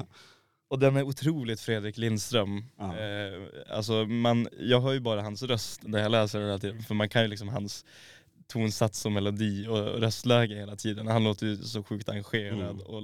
[0.73, 2.57] Och den är otroligt Fredrik Lindström.
[2.79, 6.83] Eh, alltså man, jag hör ju bara hans röst när jag läser den hela tiden,
[6.83, 7.85] för man kan ju liksom hans
[8.47, 11.07] tonsats och melodi och röstläge hela tiden.
[11.07, 12.79] Han låter ju så sjukt engagerad Mm.
[12.79, 13.03] och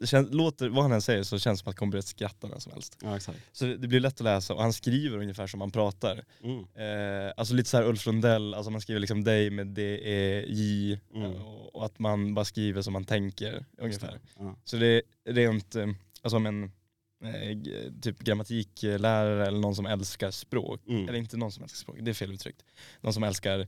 [0.00, 2.02] det känns, låter, vad han än säger så känns det som att han kommer börja
[2.02, 2.98] skratta när som helst.
[3.02, 3.18] Ja.
[3.52, 6.24] Så det, det blir lätt att läsa och han skriver ungefär som han pratar.
[6.42, 6.58] Mm.
[6.58, 11.32] Eh, alltså lite såhär Ulf Lundell, alltså man skriver liksom dig med D-E-J Mm.
[11.32, 14.18] eh, och, och att man bara skriver som man tänker ungefär.
[14.38, 14.56] Ja.
[14.64, 15.86] Så det är rent, eh,
[16.22, 16.72] alltså om en
[18.02, 21.08] typ grammatiklärare eller någon som älskar språk, Mm.
[21.08, 22.64] eller inte någon som älskar språk, det är fel uttryckt.
[23.00, 23.66] Någon som älskar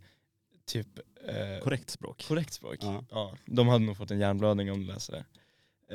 [0.66, 0.86] typ
[1.26, 2.24] eh, Korrekt språk.
[2.28, 2.76] korrekt språk.
[2.80, 3.04] Ja.
[3.10, 5.24] Ja, de hade nog fått en hjärnblödning om de läser det.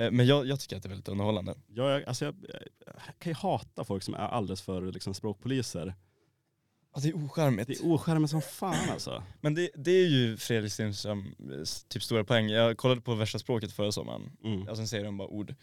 [0.05, 1.55] Eh, men jag, jag tycker att det är väldigt underhållande.
[1.67, 2.35] Jag, jag, alltså jag,
[2.85, 5.95] jag kan ju hata folk som är alldeles för liksom, språkpoliser.
[6.95, 7.67] Ja, det är ocharmigt.
[7.67, 9.23] Det är ocharmigt som fan alltså.
[9.41, 12.49] Men det, det är ju Fredrik Stenströms typ stora poäng.
[12.49, 14.67] Jag kollade på värsta språket förra sommaren, Mm.
[14.67, 15.55] alltså en serie om bara ord.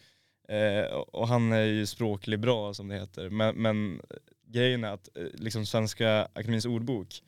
[0.51, 3.29] Eh, och han är ju språklig bra som det heter.
[3.29, 4.01] Men, men
[4.47, 7.23] grejen är att eh, liksom Svenska Akademins ordbok,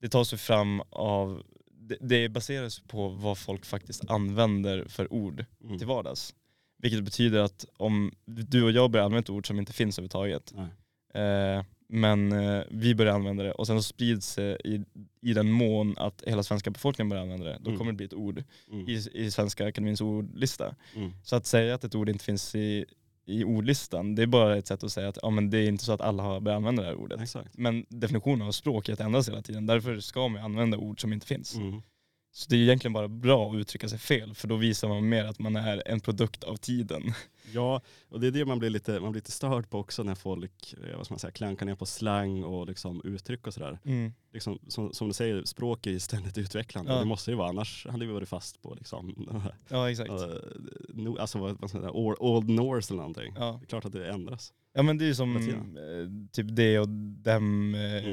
[0.00, 5.44] det tas ju fram av, det, det baseras på vad folk faktiskt använder för ord
[5.64, 5.78] Mm.
[5.78, 6.34] till vardags.
[6.78, 10.54] Vilket betyder att om du och jag börjar använda ett ord som inte finns överhuvudtaget.
[11.14, 14.84] Eh, men eh, vi börjar använda det och sen så sprids det i,
[15.22, 17.58] i den mån att hela svenska befolkningen börjar använda det.
[17.60, 17.78] Då Mm.
[17.78, 18.88] kommer det bli ett ord Mm.
[18.88, 20.74] i, i Svenska Akademins ordlista.
[20.94, 21.12] Mm.
[21.24, 22.84] Så att säga att ett ord inte finns i,
[23.26, 25.84] i ordlistan, det är bara ett sätt att säga att ja, men det är inte
[25.84, 27.20] så att alla har börjat använda det här ordet.
[27.20, 27.58] Exakt.
[27.58, 31.54] Men definitionen av språket ändras hela tiden, därför ska man använda ord som inte finns.
[32.36, 32.40] Mm.
[32.42, 35.24] Så det är egentligen bara bra att uttrycka sig fel, för då visar man mer
[35.24, 37.02] att man är en produkt av tiden.
[37.52, 40.14] Ja, och det är det man blir lite, man blir lite störd på också när
[40.14, 43.78] folk eh, vad man säga, klankar ner på slang och liksom uttryck och sådär.
[44.32, 46.92] Liksom, som, som du säger, språk är ju ständigt utvecklande.
[46.92, 46.98] Ja.
[46.98, 49.28] Det måste ju vara, annars hade vi varit fast på liksom,
[49.68, 50.10] Ja exakt.
[50.10, 50.16] eh,
[50.88, 53.34] no, alltså vad, vad säga, Old Norse eller någonting.
[53.36, 53.58] Ja.
[53.60, 54.52] Det är klart att det ändras.
[54.76, 58.04] Ja men det är ju som eh, typ det och dem eh,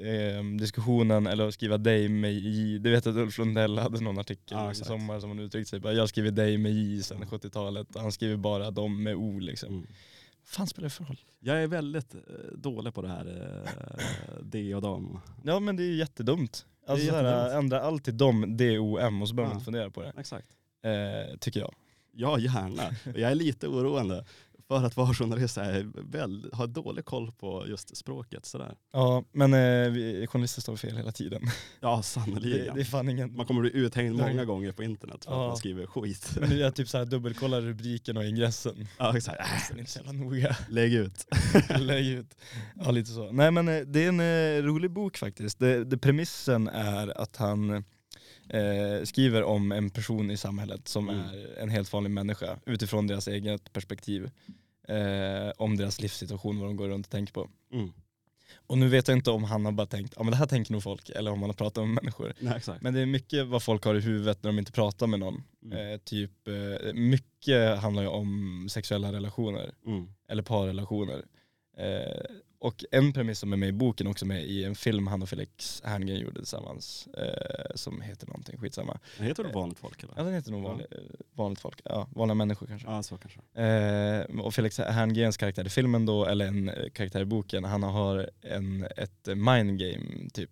[0.00, 0.54] Mm.
[0.54, 2.78] eh, diskussionen eller att skriva dig med i.
[2.78, 4.86] Du vet att Ulf Lundell hade någon artikel Ja, i exakt.
[4.88, 7.86] sommar som han uttryckte sig bara, jag skriver dig med i sedan 70-talet.
[7.94, 9.68] Han skriver bara dem med o liksom.
[9.74, 9.86] Mm.
[10.44, 11.20] fan spelar det för roll?
[11.40, 12.20] Jag är väldigt eh,
[12.56, 13.26] dålig på det här
[13.64, 14.04] eh,
[14.42, 15.20] det och dem.
[15.44, 16.66] Ja men det är ju jättedumt.
[16.86, 17.54] Alltså är såhär, jättedumt.
[17.64, 19.60] ändra allt till dom, D, O, M och så behöver man Ja.
[19.60, 20.12] inte fundera på det.
[20.20, 20.46] Exakt.
[20.84, 21.74] Eh, tycker jag.
[22.18, 22.82] Ja, gärna.
[23.04, 24.24] Jag är lite oroande
[24.68, 28.46] för att vara journalist är väl, har dålig koll på just språket.
[28.46, 28.74] Sådär.
[28.92, 31.42] Ja men eh, vi, journalister står fel hela tiden.
[31.80, 32.74] Ja, Det, sannerligen.
[32.74, 33.36] det är fan ingen...
[33.36, 35.48] Man kommer bli uthängd många gånger på internet för att Ja.
[35.48, 36.36] man skriver skit.
[36.40, 38.86] Men nu är typ såhär dubbelkollar rubriken och ingressen.
[38.98, 39.38] Ja, exakt.
[39.70, 40.56] Det är inte så jävla noga.
[40.68, 41.26] Lägg ut.
[41.80, 42.36] Lägg ut.
[42.84, 43.32] Ja lite så.
[43.32, 45.58] Nej men eh, det är en eh, rolig bok faktiskt.
[45.58, 47.84] Det, det premissen är att han
[48.48, 51.20] eh, skriver om en person i samhället som Mm.
[51.26, 54.30] är en helt vanlig människa utifrån deras eget perspektiv.
[54.88, 57.48] Eh, om deras livssituation, vad de går runt och tänker på.
[57.72, 57.92] Mm.
[58.56, 60.72] Och nu vet jag inte om han har bara tänkt, ja men det här tänker
[60.72, 62.32] nog folk, eller om han har pratat med människor.
[62.40, 62.60] Nej.
[62.80, 65.42] Men det är mycket vad folk har i huvudet när de inte pratar med någon.
[65.64, 65.92] Mm.
[65.92, 70.06] Eh, typ, eh, mycket handlar ju om sexuella relationer Mm.
[70.28, 71.24] eller parrelationer.
[71.78, 72.22] Eh,
[72.58, 75.28] och en premiss som är med i boken också med i en film han och
[75.28, 78.98] Felix Herngren gjorde tillsammans eh, som heter någonting, skitsamma.
[79.18, 80.14] Den heter det vanligt folk eller?
[80.16, 80.68] Ja den heter nog Ja.
[80.68, 80.98] vanlig, eh,
[81.34, 82.88] vanligt folk, ja vanliga människor kanske.
[82.88, 83.62] Ja, så kanske.
[83.62, 87.82] Eh, och Felix Herngrens karaktär i filmen då, eller en eh, karaktär i boken, han
[87.82, 90.50] har en, ett mind game typ.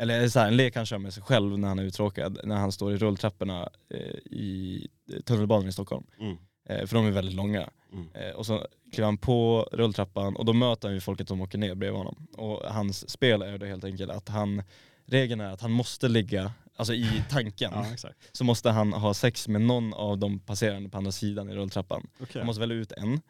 [0.00, 2.56] Eller så här, en lek han kör med sig själv när han är uttråkad, när
[2.56, 4.88] han står i rulltrapporna eh, i
[5.24, 6.06] tunnelbanan i Stockholm.
[6.20, 6.36] Mm.
[6.68, 7.70] Eh, för de är väldigt långa.
[7.92, 8.08] Mm.
[8.14, 11.58] Eh, och så kliver han på rulltrappan och då möter han ju folket som åker
[11.58, 12.26] ner bredvid honom.
[12.36, 14.62] Och hans spel är då helt enkelt att han,
[15.06, 19.48] regeln är att han måste ligga, alltså i tanken, Ja, så måste han ha sex
[19.48, 22.06] med någon av de passerande på andra sidan i rulltrappan.
[22.20, 22.40] Okej.
[22.40, 23.20] Du måste välja ut en.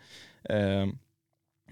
[0.45, 0.87] Eh,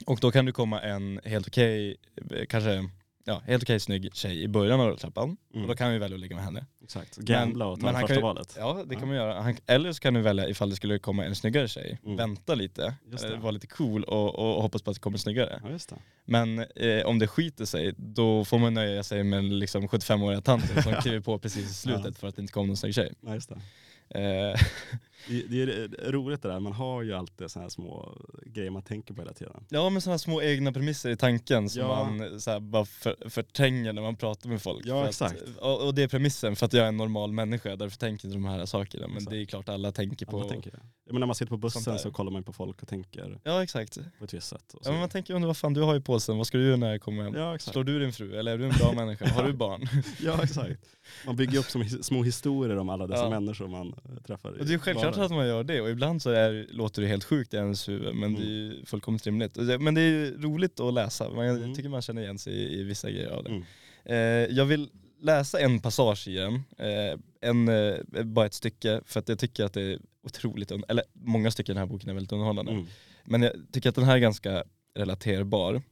[0.06, 1.96] och då kan det komma en helt okej,
[2.30, 2.88] eh, kanske
[3.26, 5.36] ja, helt okej snygg tjej i början av rulltrappan.
[5.54, 5.62] Mm.
[5.62, 6.66] Och då kan vi välja att ligga med henne.
[6.84, 7.16] Exakt.
[7.16, 8.54] Gambla och ta men han första kan ju- valet.
[8.58, 9.06] Ja det kan Ja.
[9.06, 9.40] man göra.
[9.42, 12.16] Han, eller så kan du välja ifall det skulle komma en snyggare tjej, Mm.
[12.16, 15.60] vänta lite, eh, vara lite cool och, och hoppas på att det kommer snyggare.
[15.90, 15.96] Ja.
[16.24, 20.82] Men eh, om det skiter sig, då får man nöja sig med liksom 75-åriga tanten
[20.82, 22.12] som kliver på precis i slutet Ja.
[22.12, 23.12] för att det inte kom någon snygg tjej.
[23.20, 23.48] Ja, just
[25.28, 25.62] det.
[26.06, 29.20] Är roligt det där, man har ju alltid sådana här små grejer man tänker på
[29.22, 29.64] hela tiden.
[29.68, 31.88] Ja men sådana små egna premisser i tanken som Ja.
[32.18, 34.86] man så här, bara för, förtränger när man pratar med folk.
[34.86, 35.42] Ja, exakt.
[35.42, 38.28] Att, och, och det är premissen för att jag är en normal människa, därför tänker
[38.28, 39.06] inte de här sakerna.
[39.06, 39.30] Men Exakt.
[39.30, 40.40] det är klart alla tänker på...
[40.40, 40.80] Alla tänker det.
[41.06, 43.62] Ja, men när man sitter på bussen så kollar man på folk och tänker Ja
[43.62, 43.98] exakt.
[44.18, 44.74] på ett visst sätt.
[44.84, 46.76] Ja, men man tänker undra vad fan du har i påsen, vad ska du göra
[46.76, 47.34] när jag kommer hem?
[47.34, 47.72] ja, exakt.
[47.72, 49.28] Slår du din fru eller är du en bra människa?
[49.28, 49.88] Har du barn?
[50.20, 50.80] ja, exakt.
[51.26, 53.94] Man bygger upp som små historier om alla dessa människor man
[54.26, 54.50] träffar.
[54.50, 55.24] Och det är självklart vardagen.
[55.24, 58.14] att man gör det och ibland så är, låter det helt sjukt i ens huvud
[58.14, 59.56] men det är ju fullkomligt rimligt.
[59.80, 61.74] Men det är ju roligt att läsa, man, jag Mm.
[61.74, 63.50] tycker man känner igen sig i, i vissa grejer av det.
[63.50, 63.62] Mm.
[64.04, 64.88] Eh, jag vill
[65.20, 69.64] läsa en passage i den, eh, en, eh, bara ett stycke, för att jag tycker
[69.64, 72.72] att det är otroligt, eller många stycken i den här boken är väldigt underhållande.
[72.72, 72.86] Mm.
[73.24, 75.82] Men jag tycker att den här är ganska relaterbar.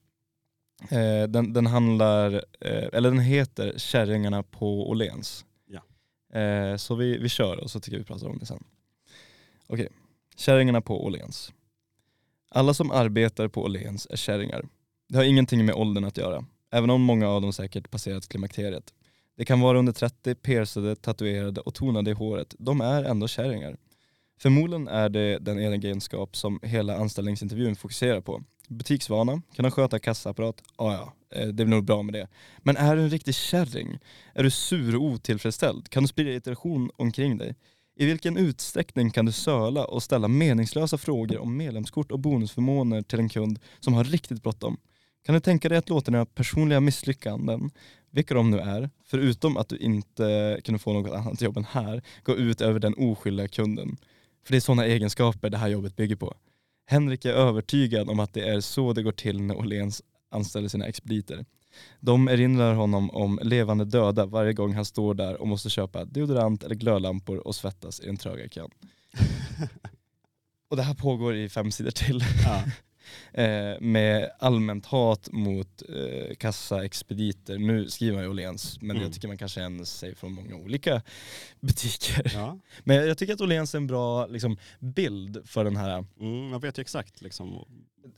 [0.90, 5.44] Eh, den, den handlar, eh, eller den heter Kärringarna på Åhléns.
[5.66, 6.38] Ja.
[6.40, 8.64] Eh, så vi, vi kör och så tycker jag vi pratar om det sen.
[9.66, 9.88] Okej,
[10.36, 11.52] Kärringarna på Åhléns.
[12.50, 14.68] Alla som arbetar på Åhléns är kärringar.
[15.08, 18.94] Det har ingenting med åldern att göra, även om många av dem säkert passerat klimakteriet.
[19.36, 22.54] Det kan vara under 30, piercade, tatuerade och tonade i håret.
[22.58, 23.76] De är ändå kärringar.
[24.38, 28.42] Förmodligen är det den egenskap som hela anställningsintervjun fokuserar på.
[28.68, 32.28] Butiksvana, kunna sköta kassaapparat, ja ja, eh, det blir nog bra med det.
[32.58, 33.98] Men är du en riktig kärring?
[34.34, 35.90] Är du sur och otillfredsställd?
[35.90, 37.54] Kan du sprida irritation omkring dig?
[37.96, 43.18] I vilken utsträckning kan du söla och ställa meningslösa frågor om medlemskort och bonusförmåner till
[43.18, 44.76] en kund som har riktigt bråttom?
[45.24, 47.70] Kan du tänka dig att låta dina personliga misslyckanden,
[48.10, 52.02] vilka de nu är, förutom att du inte kunde få något annat jobb än här,
[52.22, 53.96] gå ut över den oskyldiga kunden?
[54.44, 56.34] För det är sådana egenskaper det här jobbet bygger på.
[56.86, 60.86] Henrik är övertygad om att det är så det går till när Åhléns anställer sina
[60.86, 61.44] expediter.
[62.00, 66.62] De erinrar honom om levande döda varje gång han står där och måste köpa deodorant
[66.64, 68.70] eller glödlampor och svettas i den tröga kön.
[70.70, 72.24] Och det här pågår i fem sidor till.
[72.44, 72.62] Ja.
[73.32, 77.58] Eh, med allmänt hat mot eh, kassaexpediter.
[77.58, 79.02] Nu skriver man ju Åhléns, men Mm.
[79.02, 81.02] jag tycker man kan känna sig från många olika
[81.60, 82.32] butiker.
[82.34, 82.58] Ja.
[82.84, 86.04] Men jag tycker att Åhléns är en bra liksom, bild för den här.
[86.20, 87.64] Mm, man vet ju exakt liksom,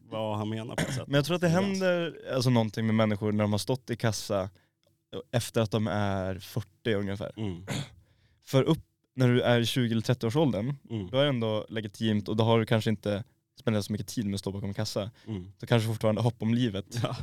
[0.08, 1.06] vad han menar på ett sätt.
[1.06, 3.96] Men jag tror att det händer alltså, någonting med människor när de har stått i
[3.96, 4.50] kassa
[5.30, 7.32] efter att de är 40 ungefär.
[7.36, 7.66] Mm.
[8.44, 8.78] För upp
[9.14, 11.08] när du är i 20 eller 30 års åldern, Mm.
[11.10, 13.24] då är det ändå legitimt och då har du kanske inte
[13.60, 15.10] spenderat så mycket tid med att stå bakom kassa.
[15.26, 15.52] Mm.
[15.58, 16.86] Då kanske fortfarande hopp om livet.
[17.02, 17.16] Ja.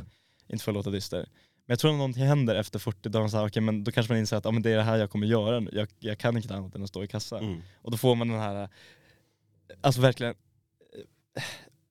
[0.48, 1.18] Inte för att låta dyster.
[1.18, 3.92] Men jag tror att någonting händer efter 40, då, de så här, okay, men då
[3.92, 5.60] kanske man inser att ah, men det är det här jag kommer göra.
[5.60, 5.70] nu.
[5.72, 7.38] Jag, jag kan inte annat än att stå i kassa.
[7.38, 7.62] Mm.
[7.82, 8.68] Och då får man den här,
[9.80, 10.34] alltså verkligen,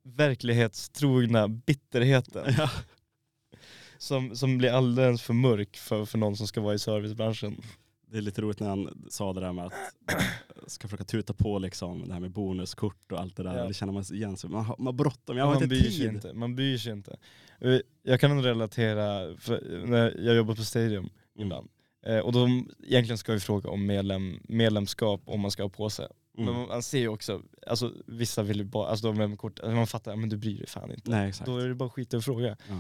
[0.04, 2.70] verklighetstrogna bitterheten Ja.
[3.98, 7.62] som, som blir alldeles för mörk för, för någon som ska vara i servicebranschen.
[8.12, 9.74] Det är lite roligt när han sa det där med att
[10.72, 13.58] ska försöka tuta på liksom det här med bonuskort och allt det där.
[13.58, 13.68] Ja.
[13.68, 14.50] Det känner man igen sig.
[14.50, 16.06] Man har, man bråttom, jag har man inte bryr tid.
[16.10, 16.34] inte.
[16.34, 17.18] Man bryr sig inte.
[17.60, 21.46] Eh, Jag kan relatera, för när jag jobbar på Stadium Mm.
[21.48, 21.70] ibland.
[22.06, 25.90] Eh, och de, egentligen ska vi fråga om medlem, medlemskap om man ska ha på
[25.90, 26.08] sig.
[26.38, 26.54] Mm.
[26.54, 29.76] Men man, ser ju också, alltså vissa vill ju bara, alltså de med kort, alltså
[29.76, 31.10] man fattar, men du bryr dig fan inte.
[31.12, 31.46] Nej exakt.
[31.46, 32.58] Då är det bara skit att fråga.
[32.70, 32.76] Ja.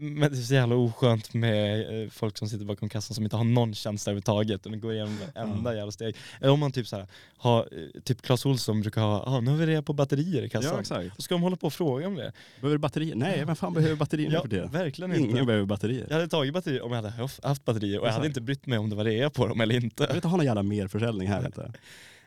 [0.00, 3.36] Men det är så jävla oskönt med eh, folk som sitter bakom kassan som inte
[3.36, 6.16] har någon känsla överhuvudtaget och går igenom varenda jävla steg.
[6.40, 9.50] Eller om man typ så här, har, eh, typ Clas Ohlson brukar ha, ah, nu
[9.50, 10.70] har vi rea på batterier i kassan.
[10.74, 11.22] ja exakt.
[11.22, 12.32] Ska de hålla på och fråga om det.
[12.60, 13.14] Behöver du batterier?
[13.14, 14.66] Nej, vem fan behöver batterier Ja, för det?
[14.72, 15.30] verkligen inte.
[15.30, 16.06] Ingen behöver batterier.
[16.08, 17.10] Jag hade tagit batterier om jag hade
[17.42, 18.26] haft- batterier och jag hade Exakt.
[18.26, 20.06] inte brytt mig om det var rea på dem eller Jag inte.
[20.06, 21.72] vill inte ha någon jävla merförsäljning här inte.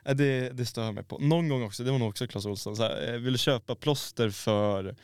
[0.04, 1.18] Det, det stör mig på.
[1.18, 3.76] Någon gång också, det var nog också Clas Ohlson, så här, eh, vill du köpa
[3.76, 4.96] plåster för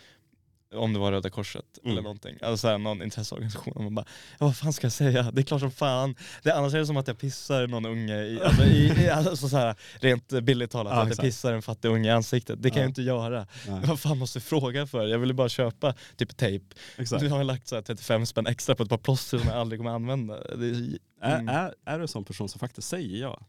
[0.75, 1.91] om det var Röda Korset Mm.
[1.91, 2.37] eller någonting.
[2.41, 3.73] Alltså så här, någon intresseorganisation.
[3.73, 4.05] Och man bara,
[4.39, 5.31] ja, vad fan ska jag säga?
[5.31, 6.15] Det är klart som fan.
[6.43, 9.47] Det, annars är det som att jag pissar någon unge, i, alltså, i, i, alltså
[9.49, 11.25] så här, rent billigt talat, Ja, att jag exakt.
[11.25, 12.61] pissar en fattig unge i ansiktet.
[12.61, 12.83] Det kan Ja.
[12.83, 13.47] jag inte göra.
[13.67, 15.07] Nej, Vad fan måste jag fråga för?
[15.07, 16.65] Jag ville bara köpa typ tejp.
[16.97, 17.21] exakt.
[17.23, 19.57] Nu har jag lagt så här 35 spänn extra på ett par plåster som jag
[19.57, 20.33] aldrig kommer använda.
[20.55, 21.49] Det är, mm.
[21.49, 23.39] Är, är, är du en sån person som faktiskt säger ja?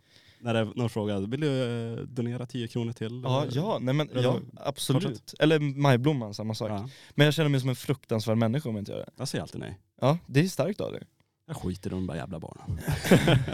[0.40, 1.62] När det någon frågar, vill du
[1.92, 3.20] eh, donera 10 kronor till?
[3.24, 5.02] Ja, ja, nej men, ja absolut.
[5.02, 5.34] Korset?
[5.38, 6.70] Eller Majblomman, samma sak.
[6.70, 6.88] ja.
[7.14, 9.10] Men jag känner mig som en fruktansvärd människa om jag inte gör det.
[9.16, 9.78] Jag säger alltid nej.
[10.00, 11.02] Ja, det är starkt av dig.
[11.48, 12.80] Jag skiter i de där jävla barnen.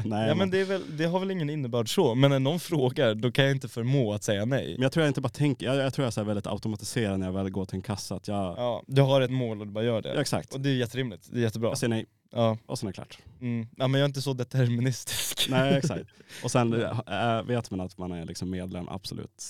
[0.05, 3.15] nej, Ja, men det, väl, det har väl ingen innebörd så, men när någon frågar
[3.15, 4.73] då kan jag inte förmå att säga nej.
[4.75, 7.19] men jag tror jag inte bara tänker, jag, jag tror jag är så väldigt automatiserad
[7.21, 8.15] när jag väl går till en kassa.
[8.15, 10.15] Att jag, Ja, du har ett mål och du bara gör det.
[10.15, 10.55] ja, exakt.
[10.55, 11.69] Och det är jätterimligt, det är jättebra.
[11.71, 13.19] Jag säger nej Ja, och sen är det klart.
[13.41, 13.67] mm.
[13.77, 15.47] ja men jag är inte så deterministisk.
[15.51, 16.05] nej exakt.
[16.45, 19.45] Och sen äh, vet man att man är liksom medlem, absolut.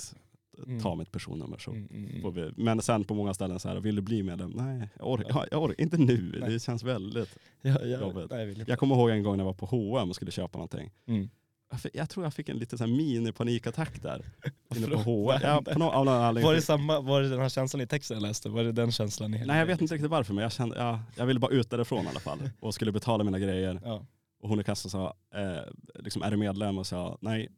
[0.67, 0.79] Mm.
[0.79, 1.71] Ta mitt personnummer så.
[1.71, 2.33] Mm, mm, mm.
[2.33, 2.63] vi.
[2.63, 4.51] Men sen på många ställen så här, vill du bli medlem?
[4.55, 6.37] Nej, jag orkar, jag, jag orkar inte nu.
[6.39, 6.49] Nej.
[6.49, 7.37] Det känns väldigt.
[7.61, 8.31] Ja, ja, Jobbigt.
[8.31, 8.69] nej, jag.
[8.69, 10.91] Jag kommer ihåg en gång när jag var på H&M och skulle köpa någonting.
[11.07, 11.29] Mm.
[11.71, 14.25] Jag, jag tror jag fick en liten mini-panikattack där.
[14.75, 15.39] Inne på H&M.
[15.43, 16.05] Ja, på någon.
[16.43, 18.49] Var det, samma, var det den här känslan i texten jag läste?
[18.49, 20.99] Var det den känslan i Nej jag vet inte riktigt varför men jag kände, ja,
[21.15, 22.49] jag ville bara ut därifrån i alla fall.
[22.59, 23.81] Och skulle betala mina grejer.
[23.83, 24.05] Ja.
[24.41, 26.77] Och hon i kassan sa, eh, liksom, är du medlem?
[26.77, 27.49] Och sa nej.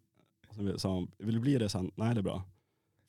[0.49, 1.73] Och så sa hon, vill du bli det?
[1.73, 2.43] Han, nej det är bra.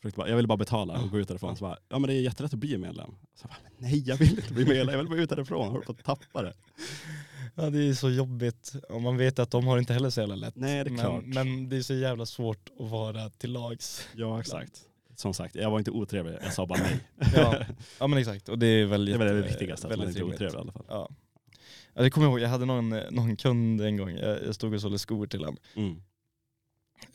[0.02, 1.56] Jag vill bara betala och gå ut därifrån.
[1.56, 3.14] Så bara, ja men det är jättelätt att bli medlem.
[3.34, 5.64] Så bara, men nej jag vill inte bli medlem, jag vill bara ut därifrån.
[5.64, 6.52] Jag håller på att tappa det.
[7.54, 8.72] ja, det är så jobbigt.
[8.88, 10.56] Och man vet att de har inte heller så jävla lätt.
[10.56, 11.24] Nej det är men, klart.
[11.24, 14.08] men det är så jävla svårt att vara till lags.
[14.14, 14.84] Ja exakt.
[15.16, 17.00] Som sagt, jag var inte otrevlig, jag sa bara nej.
[17.34, 17.54] Ja,
[17.98, 18.48] ja men exakt.
[18.48, 20.34] Och det är väl Det är väl det jätte- viktigaste, att man väldigt inte är
[20.34, 20.84] otrevlig i alla fall.
[20.88, 21.08] Ja.
[21.94, 24.74] Ja, det kommer jag ihåg, jag hade någon, någon kund en gång, jag, jag stod
[24.74, 25.56] och sålde skor till honom.
[25.74, 26.00] Mm.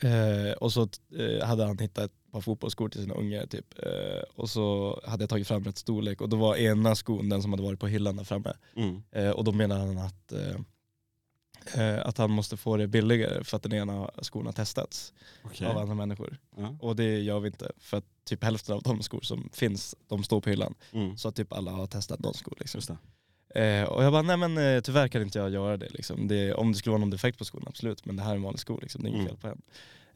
[0.00, 3.78] Eh, och så eh, hade han hittat par fotbollsskor till sina ungar typ.
[3.78, 7.42] Eh, och så hade jag tagit fram rätt storlek och då var ena skon den
[7.42, 8.52] som hade varit på hyllan där framme.
[8.76, 9.02] Mm.
[9.12, 13.62] Eh, och då menade han att, eh, att han måste få det billigare för att
[13.62, 15.12] den ena skon har testats
[15.44, 15.66] Okej.
[15.66, 16.38] av andra människor.
[16.56, 16.76] Ja.
[16.80, 20.24] Och det gör vi inte för att typ hälften av de skor som finns, de
[20.24, 20.74] står på hyllan.
[20.92, 21.16] Mm.
[21.16, 22.96] Så att typ alla har testat någon skor liksom.
[23.54, 25.88] Eh, och jag bara, nej men eh, tyvärr kan inte jag göra det.
[25.90, 26.28] Liksom.
[26.28, 28.04] det om det skulle vara någon defekt på skon, absolut.
[28.06, 29.02] Men det här är en vanlig sko, liksom.
[29.02, 29.36] det är inget Mm.
[29.36, 29.62] fel på den.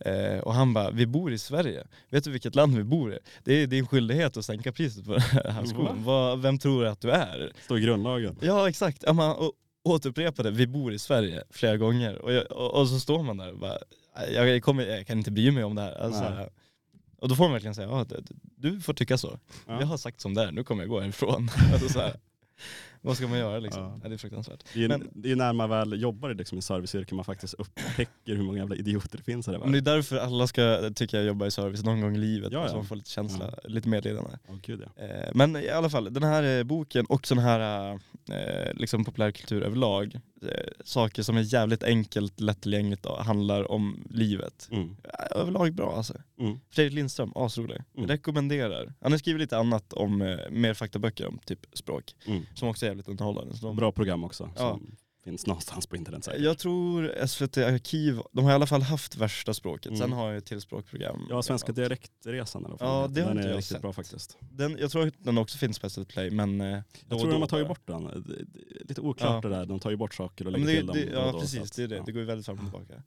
[0.01, 1.87] Eh, och han bara, vi bor i Sverige.
[2.11, 3.19] Vet du vilket land vi bor i?
[3.45, 5.13] Det är din skyldighet att sänka priset på
[5.45, 6.05] den här skon.
[6.05, 6.37] Va?
[6.37, 7.53] Vem tror du att du är?
[7.65, 8.37] Står i grundlagen.
[8.41, 12.19] Ja exakt, ja, man, och, återupprepade, vi bor i Sverige flera gånger.
[12.19, 13.79] Och, jag, och, och så står man där och bara,
[14.33, 15.95] jag, kommer, jag kan inte bry mig om det här.
[15.95, 16.51] Alltså,
[17.21, 18.23] och då får man verkligen säga, ja, du,
[18.57, 19.39] du får tycka så.
[19.67, 19.81] Ja.
[19.81, 21.51] Jag har sagt som det är, nu kommer jag gå härifrån.
[21.73, 22.17] alltså, så här.
[23.01, 23.83] Vad ska man göra liksom?
[23.83, 23.99] Ja.
[24.03, 24.09] Ja.
[24.09, 24.65] det är fruktansvärt.
[24.75, 27.55] Det är, Men- det är när man väl jobbar i liksom, en serviceyrke man faktiskt
[27.55, 30.91] upptäcker hur många jävla idioter det finns i det Men det är därför alla ska,
[30.95, 32.53] tycker jag, jobba i service någon gång i livet.
[32.53, 32.69] Ja, ja.
[32.69, 34.31] Så man får lite känsla, lite medlidande.
[34.49, 35.03] Åh gud ja.
[35.05, 37.93] Eh, Men i alla fall, den här eh, boken och sån här
[38.31, 40.51] eh, liksom populärkultur överlag, eh,
[40.85, 44.69] saker som är jävligt enkelt, lättillgängligt och handlar om livet.
[44.73, 44.97] Mm.
[45.31, 46.15] Överlag bra alltså.
[46.41, 46.61] Mm.
[46.71, 47.83] Fredrik Lindström, asrolig.
[47.97, 48.09] Mm.
[48.09, 48.95] Rekommenderar.
[49.01, 52.43] Han har skrivit lite annat om, mer faktaböcker om typ språk, Mm.
[52.55, 53.57] som också jävligt underhållande.
[53.57, 54.61] Så de, Bra program också Ja.
[54.71, 56.41] som finns någonstans på internet säkert.
[56.41, 59.99] Jag tror SVT Arkiv, de har i alla fall haft värsta språket, Mm.
[59.99, 61.27] sen har jag ett till språkprogram.
[61.31, 62.89] Ja, Svenska dialektresan alla fall.
[62.89, 63.83] Ja, det har den inte är jag riktigt sett.
[63.83, 64.37] bra faktiskt.
[64.41, 66.77] Den, jag tror att den också finns på SVT Play men eh, då
[67.09, 68.05] Jag tror de då har tagit bort den.
[68.05, 69.51] Det- det- Lite oklart Ja.
[69.51, 70.97] det där, de tar ju bort saker och lägger det, till dem.
[70.97, 71.97] det, och ja då, precis, att- det är det.
[71.97, 72.03] ja.
[72.07, 73.03] Det går ju väldigt fram och tillbaka.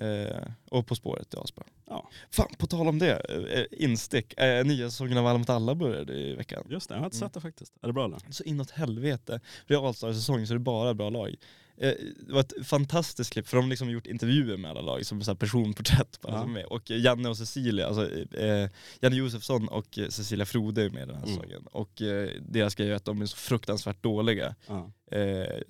[0.00, 1.64] Eh, och På spåret, ja asbra.
[1.86, 2.08] Ja.
[2.30, 3.16] Fan, på tal om det,
[3.52, 4.40] eh, instick.
[4.40, 6.64] Eh, nya säsongen av Alla mot alla började i veckan.
[6.70, 7.28] Just det, jag har inte Mm.
[7.28, 7.72] sett det faktiskt.
[7.82, 8.18] Är det bra eller?
[8.30, 9.40] Så inåt helvete.
[9.66, 11.34] Det är All-star-säsong så det är bara bra lag.
[11.76, 11.92] Eh,
[12.26, 15.22] det var ett fantastiskt klipp, för de har liksom gjort intervjuer med alla lag, som
[15.22, 16.46] så här personporträtt på alla Ja.
[16.46, 16.64] med.
[16.64, 18.68] Och Janne och Cecilia, alltså eh,
[19.00, 21.34] Janne Josefsson och eh, Cecilia Frode är med den här Mm.
[21.36, 21.66] säsongen.
[21.72, 24.54] Och eh, deras grej är att de är så fruktansvärt dåliga.
[24.66, 24.90] Ja.
[25.16, 25.60] eh,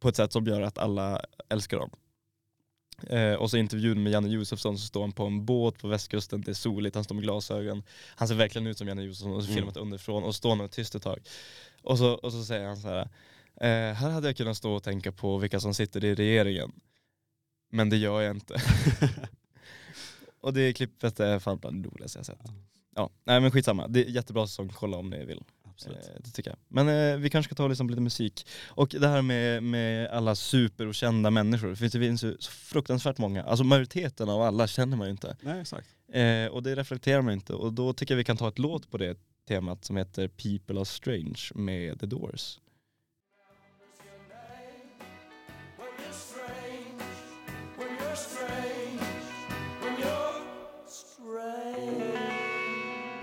[0.00, 1.90] på ett sätt som gör att alla älskar dem.
[3.06, 6.40] Eh, och så intervjun med Janne Josefsson så står han på en båt på västkusten,
[6.40, 7.82] det är soligt, han står med glasögon.
[8.16, 9.56] Han ser verkligen ut som Janne Josefsson och så Mm.
[9.56, 11.18] filmat underifrån och står är tyst ett tag.
[11.82, 13.00] Och så, och så säger han så här,
[13.60, 16.72] eh, här hade jag kunnat stå och tänka på vilka som sitter i regeringen.
[17.70, 18.62] Men det gör jag inte.
[20.40, 22.40] och det klippet är fan bland det roligaste jag sett.
[22.44, 22.50] Ja.
[22.94, 23.88] Ja, nej men skitsamma.
[23.88, 25.42] Det är jättebra säsong, kolla om ni vill.
[25.78, 26.08] Absolut.
[26.08, 26.58] Eh, det tycker jag.
[26.68, 28.46] Men eh, vi kanske ska ta liksom lite musik.
[28.68, 32.36] Och det här med, med alla super och kända människor, det finns, det finns ju
[32.40, 33.42] så fruktansvärt många.
[33.44, 35.36] Alltså majoriteten av alla känner man ju inte.
[35.40, 35.88] Nej exakt.
[36.12, 37.52] Eh, och det reflekterar man inte.
[37.52, 39.18] Och då tycker jag vi kan ta ett låt på det
[39.48, 42.58] temat som heter People Are Strange med The Doors.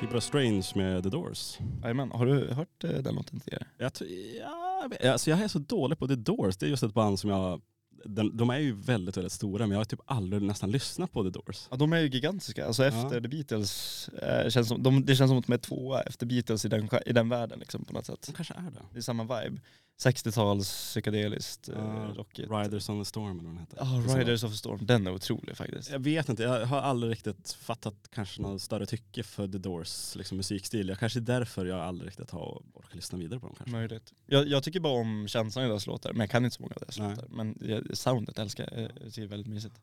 [0.05, 1.57] People Are Strange med The Doors.
[1.81, 3.65] Jajamän, har du hört eh, den låten tidigare?
[3.77, 6.57] Jag, tror- ja, jag alltså jag är så dålig på The Doors.
[6.57, 7.61] Det är just ett band som jag,
[8.05, 11.23] den, de är ju väldigt, väldigt stora men jag har typ aldrig nästan lyssnat på
[11.23, 11.67] The Doors.
[11.71, 12.65] Ja, de är ju gigantiska.
[12.67, 13.21] Alltså efter Ja.
[13.21, 16.65] The Beatles, eh, känns som, de, det känns som att de är tvåa efter Beatles
[16.65, 18.23] i den, i den världen liksom, på något sätt.
[18.27, 18.81] De kanske är det.
[18.93, 19.61] Det är samma vibe.
[20.03, 22.51] 60-tals psykedeliskt, eh, Ja, rockigt.
[22.51, 23.77] Riders on the Storm eller vad den heter.
[23.79, 24.17] Ja, så.
[24.17, 25.91] Riders of the Storm, den är otrolig faktiskt.
[25.91, 30.15] Jag vet inte, jag har aldrig riktigt fattat kanske någon större tycke för The Doors
[30.15, 30.89] liksom musikstil.
[30.89, 33.71] Jag kanske är därför jag aldrig riktigt har orkat lyssna vidare på dem kanske.
[33.71, 34.13] Möjligt.
[34.25, 36.73] Jag, jag tycker bara om känslan i deras låtar, men jag kan inte så många
[36.75, 37.09] av deras Nej.
[37.09, 37.27] låtar.
[37.29, 39.75] Men jag, soundet älskar jag, jag tycker det är väldigt mysigt.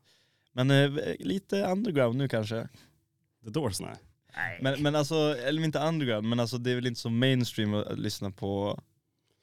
[0.51, 2.67] Men eh, lite underground nu kanske.
[3.43, 3.95] The Doors nej.
[4.61, 7.99] Men, men alltså, eller inte underground, men alltså det är väl inte så mainstream att
[7.99, 8.81] lyssna på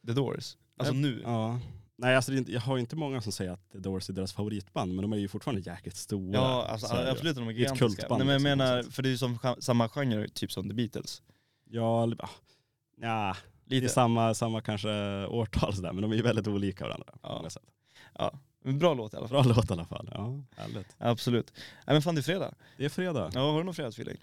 [0.07, 0.57] The Doors?
[0.77, 1.21] Alltså nu?
[1.25, 1.61] Ja.
[1.97, 4.95] Nej alltså inte, jag har inte många som säger att The Doors är deras favoritband
[4.95, 6.39] men de är ju fortfarande jäkligt stora.
[6.39, 7.87] Ja, alltså, Så absolut de är ett gigantiska.
[7.87, 10.69] kultband Nej, men jag liksom, menar, för det är ju som, samma genre typ som
[10.69, 11.23] The Beatles.
[11.71, 12.31] Ja, ah,
[13.01, 13.89] ja Lite.
[13.89, 14.89] samma, samma kanske
[15.27, 17.15] årtal sådär men de är ju väldigt olika varandra.
[17.23, 17.49] Ja.
[18.15, 18.33] Ja,
[18.65, 19.45] men bra låt i alla fall.
[19.45, 20.09] Bra låt i alla fall.
[20.13, 20.97] Ja, härligt.
[20.99, 21.53] Absolut.
[21.57, 22.55] Nej men fan det är fredag.
[22.77, 23.31] Det är fredag.
[23.35, 24.17] Ja, har du någon fredagsfeeling?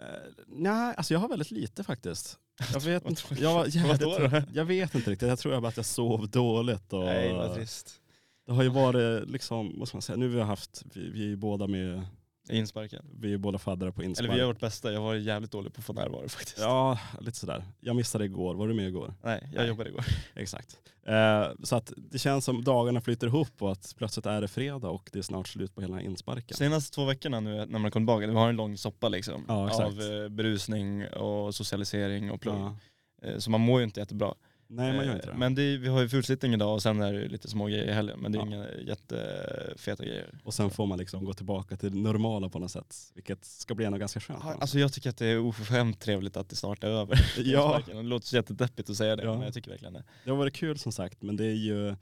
[0.00, 0.06] Eh,
[0.46, 2.38] nej, alltså jag har väldigt lite faktiskt.
[2.72, 3.22] Jag vet inte.
[3.34, 4.42] Jag, Vadå då?
[4.52, 5.28] jag vet inte riktigt.
[5.28, 6.92] Jag tror bara att jag sov dåligt.
[6.92, 7.94] Och Nej vad trist.
[8.46, 11.22] Det har ju varit liksom, vad ska man säga, nu har vi haft, vi, vi
[11.22, 12.02] är ju båda med,
[12.50, 13.04] Insparken.
[13.20, 14.24] vi är båda faddare på inspark.
[14.24, 16.58] Eller vi gör vårt bästa, jag var jävligt dålig på att få närvaro faktiskt.
[16.58, 17.64] Ja, lite sådär.
[17.80, 19.14] Jag missade igår, var du med igår?
[19.22, 19.68] Nej, jag Nej.
[19.68, 20.04] jobbade igår.
[20.34, 20.78] Exakt.
[21.06, 24.88] Eh, så att det känns som dagarna flyter ihop och att plötsligt är det fredag
[24.88, 26.56] och det är snart slut på hela insparken.
[26.56, 29.44] Senaste två veckorna nu när man kom tillbaka, vi har en lång soppa liksom.
[29.48, 32.54] Ja, av eh, berusning och socialisering och plugg.
[32.56, 32.76] Ja.
[33.22, 34.34] Eh, Så man mår ju inte jättebra.
[34.74, 35.38] Nej, man gör inte Eh, det.
[35.38, 37.84] Men det, är- vi har ju fulsittning idag och sen är det lite små grejer
[37.84, 38.20] i helgen.
[38.20, 38.46] Men det är Ja.
[38.46, 40.38] inga jättefeta grejer.
[40.44, 42.96] Och sen får man liksom gå tillbaka till det normala på något sätt.
[43.14, 44.40] Vilket ska bli ändå ganska skönt.
[44.42, 47.18] Ja, Alltså jag tycker att det är oförskämt trevligt att det snart är över.
[47.44, 49.32] ja, Det låter jättedeppigt att säga det, Ja.
[49.34, 50.04] men jag tycker verkligen det.
[50.24, 51.94] det har varit kul som sagt men det är ju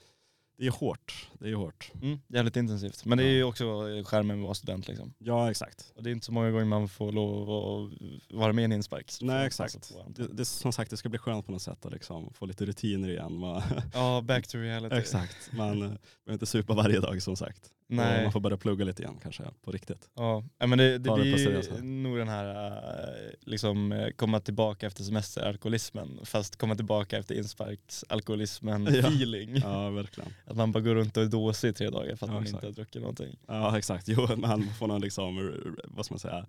[0.61, 1.29] det är hårt.
[1.39, 1.93] Det är hårt.
[2.03, 3.05] Mm, jävligt intensivt.
[3.05, 3.65] Men det är ju också
[4.05, 5.15] skärmen med att vara student liksom.
[5.19, 5.93] Ja exakt.
[5.97, 7.93] Och det är inte så många gånger man får lov att
[8.37, 9.13] vara med i en inspark.
[9.21, 9.93] Nej exakt.
[10.09, 12.65] Det, det, som sagt det ska bli skönt på något sätt att liksom få lite
[12.65, 13.43] rutiner igen.
[13.95, 14.97] Ja, back to reality.
[14.97, 15.53] exakt.
[15.53, 17.73] Man eh, behöver inte supa varje dag som sagt.
[17.91, 18.23] Nej.
[18.23, 20.09] man får börja plugga lite igen kanske på riktigt.
[20.15, 26.21] Ja, men det, det blir nog den här äh, liksom äh, komma tillbaka efter semesteralkoholismen
[26.25, 29.09] fast komma tillbaka efter insparksalkoholismen Ja.
[29.09, 29.57] feeling.
[29.57, 30.31] Ja verkligen.
[30.51, 32.43] Att man bara går runt och är dåsig i tre dagar för att Ja, man
[32.43, 32.55] exakt.
[32.55, 33.37] inte har druckit någonting.
[33.49, 34.09] Ja exakt.
[34.09, 35.53] Jo man får någon liksom,
[35.85, 36.47] vad ska man säga,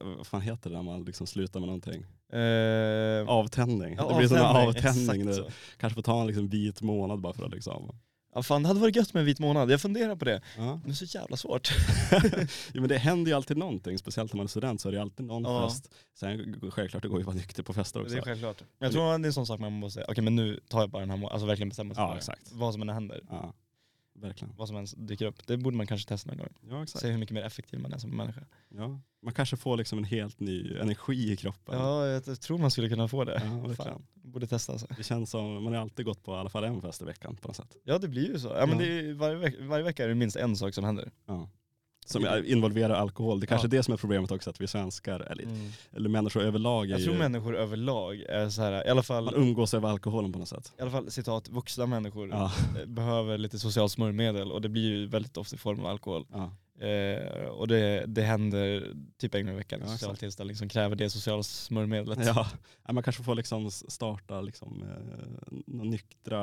[0.00, 2.04] eh, vad fan heter det när man liksom slutar med någonting?
[2.32, 3.94] Eh, Avtändning.
[3.98, 5.34] ja, det blir som en avtändning,
[5.78, 7.90] kanske får ta en liksom vit månad bara för att liksom.
[8.34, 10.42] Ja fan det hade varit gött med en vit månad, jag funderar på det.
[10.56, 10.62] Ja.
[10.64, 11.70] Men det är så jävla svårt.
[12.72, 15.00] jo, men det händer ju alltid någonting, speciellt när man är student så är det
[15.02, 15.68] alltid någon Ja.
[15.68, 15.90] fest.
[16.18, 18.14] Sen självklart det går ju att vara nykter på fester också.
[18.14, 18.60] Det är självklart.
[18.60, 20.60] Men jag tror att det är en sån sak man måste säga, okej men nu
[20.68, 22.52] tar jag bara den här månaden, alltså verkligen bestämma sig Ja, för exakt.
[22.52, 23.52] Vad som än händer, Ja,
[24.20, 24.54] verkligen.
[24.56, 25.46] vad som än dyker upp.
[25.46, 26.48] Det borde man kanske testa någon gång.
[26.70, 27.02] Ja, exakt.
[27.02, 28.40] Se hur mycket mer effektiv man är som människa.
[28.68, 29.00] Ja.
[29.22, 31.78] Man kanske får liksom en helt ny energi i kroppen.
[31.78, 33.42] Ja, jag tror man skulle kunna få det.
[33.66, 33.74] Ja.
[33.74, 34.86] Fan, borde testa alltså.
[34.96, 37.36] Det känns som, man har alltid gått på i alla fall en fest i veckan
[37.36, 37.76] på något sätt.
[37.84, 38.48] Ja det blir ju så.
[38.48, 38.84] Ja, men Ja.
[38.86, 41.10] är, varje, veck, varje vecka är det minst en sak som händer.
[41.26, 41.48] Ja.
[42.08, 43.40] Som involverar alkohol.
[43.40, 43.68] Det är kanske Ja.
[43.68, 45.46] är det som är problemet också, att vi svenskar, eller,
[45.92, 49.34] eller människor överlag, Jag tror ju, människor överlag är så här, i alla fall, man
[49.34, 50.72] umgås över alkoholen på något sätt.
[50.78, 52.52] i alla fall citat, vuxna människor Ja.
[52.80, 56.26] eh, behöver lite socialt smörjmedel och det blir ju väldigt ofta i form av alkohol.
[56.32, 56.50] Ja.
[56.86, 60.96] Eh, och det, det händer typ en gång i veckan Ja, social tillställning som kräver
[60.96, 62.18] det sociala smörjmedlet.
[62.26, 62.46] Ja.
[62.86, 66.38] Ja, man kanske får liksom starta liksom, eh, nyktra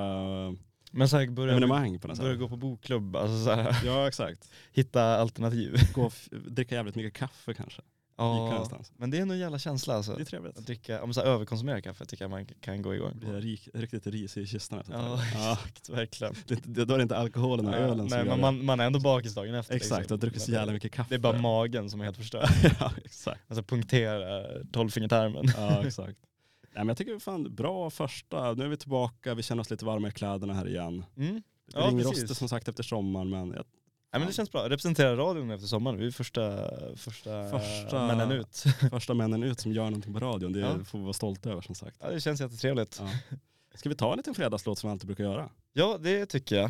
[0.91, 2.39] Men så här, börja, evenemang på något börja sätt.
[2.39, 4.49] gå på bokklubb, alltså så här, Ja exakt.
[4.71, 5.75] hitta alternativ.
[5.93, 7.81] Gå och dricka jävligt mycket kaffe kanske.
[8.17, 8.91] Ja, någonstans.
[8.97, 10.15] men det är nog en jävla känsla alltså.
[10.15, 10.57] Det är trevligt.
[10.57, 13.36] Att dricka, om så här, överkonsumera kaffe tycker jag man kan gå igång Blir på.
[13.39, 15.25] rik, riktigt risig i kistan efter ett Ja, tag.
[15.36, 15.51] ja.
[15.65, 16.33] exakt, verkligen.
[16.47, 18.41] Det, det, då är det inte alkoholen och ölen som nej, gör men det.
[18.41, 19.75] man, man är ändå bakis dagen efter.
[19.75, 20.15] Exakt, liksom.
[20.15, 21.09] och druckit så jävla mycket kaffe.
[21.09, 22.49] Det är bara magen som är helt förstörd.
[22.79, 23.41] ja, exakt.
[23.47, 25.45] Alltså punktera tolvfingertarmen.
[25.57, 26.17] Ja, exakt.
[26.76, 29.86] Nej, men jag tycker fan bra första, nu är vi tillbaka, vi känner oss lite
[29.86, 31.05] varma i kläderna här igen.
[31.17, 31.41] Mm.
[31.73, 32.38] Ja, ringrostig precis.
[32.38, 33.65] som sagt efter sommaren men jag,
[34.11, 34.69] Ja, men det känns bra.
[34.69, 35.99] Representera radion efter sommaren.
[35.99, 36.57] Vi är första,
[36.95, 38.63] första, Första- männen ut.
[38.91, 40.84] första männen ut som gör någonting på radion, det Ja.
[40.86, 41.97] får vi vara stolta över som sagt.
[42.01, 43.01] Ja, det känns jättetrevligt.
[43.01, 43.09] Ja.
[43.76, 45.49] Ska vi ta en liten fredagslåt som vi alltid brukar göra?
[45.73, 46.65] Ja, det tycker jag.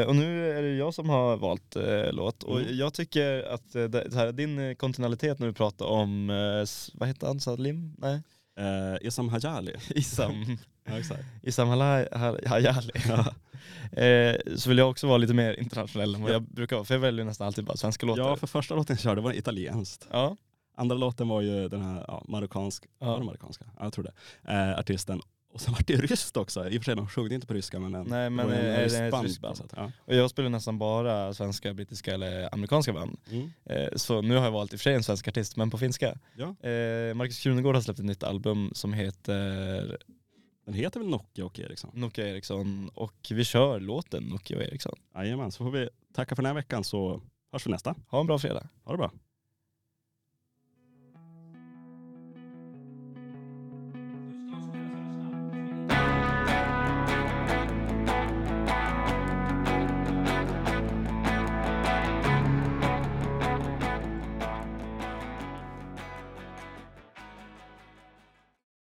[0.00, 2.42] Eh, och nu är det jag som har valt eh, låt.
[2.42, 2.76] Och Mm.
[2.76, 7.08] jag tycker att eh, det, här, din eh, kontinuitet när du pratar om, eh, vad
[7.08, 7.94] heter han, Salim?
[7.98, 8.22] Nej?
[8.56, 9.74] Eh, Isam Hajali.
[9.94, 10.58] Isam.
[10.84, 11.22] Ja, exakt.
[11.42, 12.92] Isam Halai- Ha- Hayali.
[13.08, 13.34] Ja.
[14.02, 16.84] Eh, så vill jag också vara lite mer internationell än vad jag brukar vara.
[16.84, 18.22] För jag väljer nästan alltid bara svenska låtar.
[18.22, 20.08] ja, för första låten jag körde var italienskt.
[20.10, 20.36] Ja.
[20.76, 23.06] Andra låten var ju den här ja, marockansk, Ja.
[23.06, 23.64] var det marockanska?
[23.78, 24.52] Ja, jag tror det.
[24.52, 25.20] Eh, artisten.
[25.56, 26.68] Och sen var det ryskt också.
[26.68, 28.60] I och för sig de sjöng inte på ryska men, en, Nej, men det var
[28.60, 29.72] en det ryskt ett band.
[29.76, 29.92] Ja.
[29.98, 33.18] Och jag spelar nästan bara svenska, brittiska eller amerikanska band.
[33.30, 33.50] Mm.
[33.64, 35.78] Eh, Så nu har jag valt i och för sig en svensk artist, men på
[35.78, 36.18] finska.
[36.36, 36.68] Ja.
[36.68, 39.98] Eh, Marcus Krunegård har släppt ett nytt album som heter
[40.66, 41.90] Den heter väl Nokia och Eriksson?
[41.94, 44.96] Nokia Eriksson och vi kör låten Nokia och Eriksson.
[45.14, 47.94] Jajamän, så får vi tacka för den här veckan så hörs vi nästa.
[48.08, 48.68] Ha en bra fredag.
[48.84, 49.12] Ha det bra.